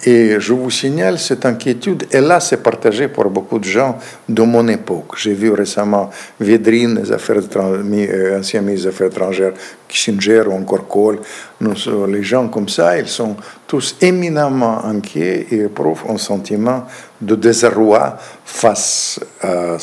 Et 0.05 0.39
je 0.39 0.53
vous 0.53 0.71
signale 0.71 1.19
cette 1.19 1.45
inquiétude, 1.45 2.07
et 2.13 2.21
là 2.21 2.39
c'est 2.39 2.63
partagé 2.63 3.09
par 3.09 3.29
beaucoup 3.29 3.59
de 3.59 3.65
gens 3.65 3.99
de 4.29 4.43
mon 4.43 4.69
époque. 4.69 5.17
J'ai 5.17 5.35
vu 5.35 5.51
récemment 5.51 6.11
Védrine, 6.39 7.01
les 7.03 7.11
affaires 7.11 7.39
euh, 7.57 8.39
ancien 8.39 8.61
ministre 8.61 8.89
des 8.89 8.95
Affaires 8.95 9.09
étrangères, 9.09 9.53
Kissinger 9.89 10.43
ou 10.47 10.53
encore 10.53 10.87
Kohl. 10.87 11.19
les 11.61 12.23
gens 12.23 12.49
comme 12.49 12.69
ça, 12.69 12.97
ils 12.97 13.09
sont 13.09 13.35
tous 13.67 13.97
éminemment 14.01 14.85
inquiets 14.85 15.49
et 15.51 15.63
éprouvent 15.63 16.05
un 16.09 16.19
sentiment 16.19 16.85
de 17.21 17.35
désarroi 17.35 18.17
face 18.45 19.19
à 19.41 19.47
euh, 19.47 19.79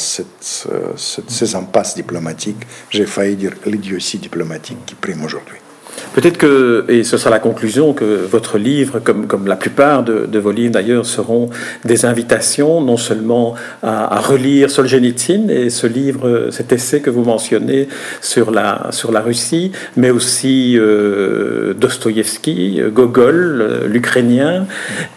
ces 0.95 1.55
impasses 1.55 1.95
diplomatiques. 1.95 2.65
J'ai 2.89 3.05
failli 3.05 3.35
dire 3.35 3.51
l'idiotie 3.65 4.17
diplomatique 4.17 4.77
qui 4.85 4.95
prime 4.95 5.25
aujourd'hui. 5.25 5.64
Peut-être 6.13 6.37
que, 6.37 6.85
et 6.87 7.03
ce 7.03 7.17
sera 7.17 7.29
la 7.29 7.39
conclusion, 7.39 7.93
que 7.93 8.25
votre 8.29 8.57
livre, 8.57 8.99
comme, 8.99 9.27
comme 9.27 9.47
la 9.47 9.55
plupart 9.55 10.03
de, 10.03 10.39
vos 10.39 10.51
livres 10.51 10.71
d'ailleurs, 10.71 11.05
seront 11.05 11.49
des 11.83 12.05
invitations 12.05 12.81
non 12.81 12.97
seulement 12.97 13.55
à, 13.83 14.19
relire 14.19 14.69
Solzhenitsyn 14.69 15.49
et 15.49 15.69
ce 15.69 15.87
livre, 15.87 16.49
cet 16.51 16.71
essai 16.71 17.01
que 17.01 17.09
vous 17.09 17.23
mentionnez 17.23 17.87
sur 18.21 18.51
la, 18.51 18.87
sur 18.91 19.11
la 19.11 19.21
Russie, 19.21 19.71
mais 19.97 20.09
aussi 20.09 20.77
euh, 20.77 21.73
Dostoïevski, 21.73 22.81
Gogol, 22.93 23.61
euh, 23.61 23.87
l'Ukrainien, 23.87 24.65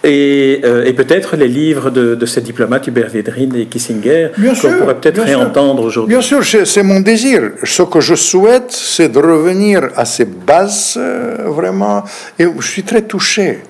et, 0.04 0.60
euh, 0.64 0.84
et 0.84 0.92
peut-être 0.92 1.36
les 1.36 1.48
livres 1.48 1.90
de, 1.90 2.14
de, 2.14 2.26
ces 2.26 2.40
diplomates 2.40 2.86
Hubert 2.86 3.08
Védrine 3.08 3.54
et 3.56 3.66
Kissinger, 3.66 4.30
qu'on 4.60 4.72
pourrait 4.72 4.96
peut-être 5.00 5.22
réentendre 5.22 5.84
aujourd'hui. 5.84 6.14
Bien 6.14 6.22
sûr, 6.22 6.44
c'est 6.44 6.82
mon 6.82 7.00
désir. 7.00 7.52
Ce 7.64 7.82
que 7.82 8.00
je 8.00 8.14
souhaite, 8.14 8.70
c'est 8.70 9.08
de 9.08 9.18
revenir 9.18 9.90
à 9.96 10.04
ces 10.04 10.24
bases 10.24 10.67
euh, 10.96 11.44
vraiment. 11.46 12.04
Et 12.38 12.46
je 12.58 12.66
suis 12.66 12.82
très 12.82 13.02
touché 13.02 13.60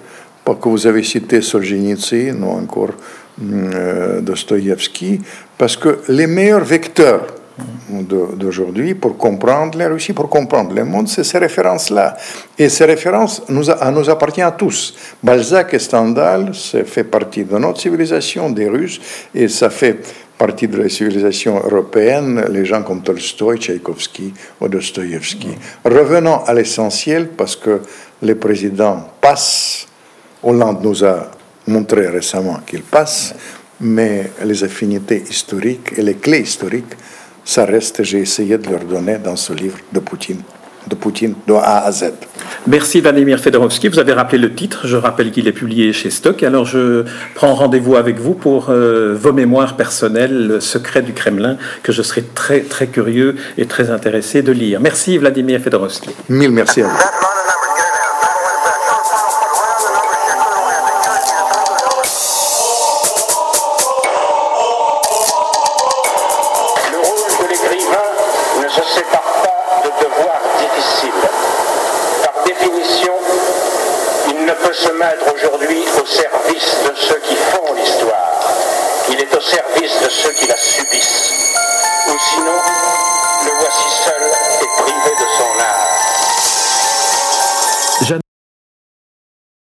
parce 0.45 0.61
que 0.61 0.69
vous 0.69 0.87
avez 0.87 1.03
cité 1.03 1.43
Solzhenitsyn 1.43 2.43
ou 2.43 2.51
encore 2.51 2.95
mm, 3.39 3.71
euh, 3.75 4.21
Dostoïevski, 4.21 5.21
parce 5.57 5.77
que 5.77 6.01
les 6.09 6.27
meilleurs 6.27 6.65
vecteurs 6.65 7.27
d'aujourd'hui 7.91 8.95
pour 8.95 9.17
comprendre 9.17 9.79
la 9.79 9.89
Russie, 9.89 10.13
pour 10.13 10.29
comprendre 10.29 10.75
le 10.75 10.85
monde, 10.85 11.09
c'est 11.09 11.25
ces 11.25 11.39
références-là. 11.39 12.17
Et 12.57 12.69
ces 12.69 12.85
références 12.85 13.43
nous, 13.49 13.65
nous 13.93 14.11
appartiennent 14.11 14.47
à 14.47 14.53
tous. 14.53 14.95
Balzac 15.23 15.75
et 15.75 15.79
Stendhal, 15.79 16.55
ça 16.55 16.85
fait 16.85 17.05
partie 17.05 17.45
de 17.45 17.59
notre 17.59 17.81
civilisation, 17.81 18.51
des 18.51 18.69
Russes, 18.69 19.01
et 19.35 19.49
ça 19.49 19.71
fait 19.71 19.99
partie 20.39 20.69
de 20.69 20.77
la 20.79 20.89
civilisation 20.89 21.57
européenne, 21.57 22.47
les 22.51 22.65
gens 22.65 22.83
comme 22.83 23.03
Tolstoï, 23.03 23.59
Tchaïkovski 23.59 24.33
ou 24.61 24.69
Dostoïevski. 24.69 25.49
Revenons 25.85 26.45
à 26.45 26.55
l'essentiel 26.55 27.29
parce 27.29 27.57
que 27.57 27.81
les 28.23 28.37
présidents 28.37 29.09
passent. 29.21 29.87
Hollande 30.43 30.83
nous 30.85 31.05
a 31.05 31.31
montré 31.67 32.07
récemment 32.07 32.61
qu'il 32.65 32.83
passe, 32.83 33.35
mais 33.81 34.31
les 34.45 34.63
affinités 34.63 35.25
historiques 35.29 35.93
et 35.97 36.03
les 36.03 36.15
clés 36.15 36.41
historiques, 36.41 36.95
ça 37.45 37.65
reste, 37.65 38.03
j'ai 38.05 38.21
essayé 38.21 38.57
de 38.59 38.71
leur 38.71 38.85
donner 38.85 39.19
dans 39.19 39.37
ce 39.37 39.53
livre 39.53 39.79
de 39.93 39.99
Poutine 39.99 40.43
de 40.89 40.95
Poutine 40.95 41.35
de 41.47 41.55
A 41.55 41.85
à 41.85 41.93
Z. 41.93 42.13
Merci 42.67 43.01
Vladimir 43.01 43.39
Fedorovski. 43.39 43.89
Vous 43.89 43.99
avez 43.99 44.13
rappelé 44.13 44.39
le 44.39 44.55
titre. 44.55 44.87
Je 44.87 44.97
rappelle 44.97 45.31
qu'il 45.31 45.47
est 45.49 45.53
publié 45.53 45.93
chez 45.93 46.11
Stock. 46.11 46.43
Alors 46.43 46.65
je 46.65 47.05
prends 47.35 47.55
rendez-vous 47.55 47.97
avec 47.97 48.19
vous 48.19 48.35
pour 48.35 48.71
euh, 48.71 49.15
vos 49.15 49.33
mémoires 49.33 49.77
personnelles, 49.77 50.47
le 50.47 50.61
secret 50.61 51.03
du 51.03 51.13
Kremlin, 51.13 51.57
que 51.83 51.93
je 51.93 52.03
serai 52.03 52.23
très 52.23 52.61
très 52.61 52.87
curieux 52.87 53.37
et 53.57 53.67
très 53.67 53.91
intéressé 53.91 54.43
de 54.43 54.53
lire. 54.53 54.81
Merci 54.81 55.19
Vladimir 55.19 55.61
Fedorovski. 55.61 56.11
Mille 56.29 56.53
merci 56.53 56.83
à 56.83 56.89
vous. 56.89 57.28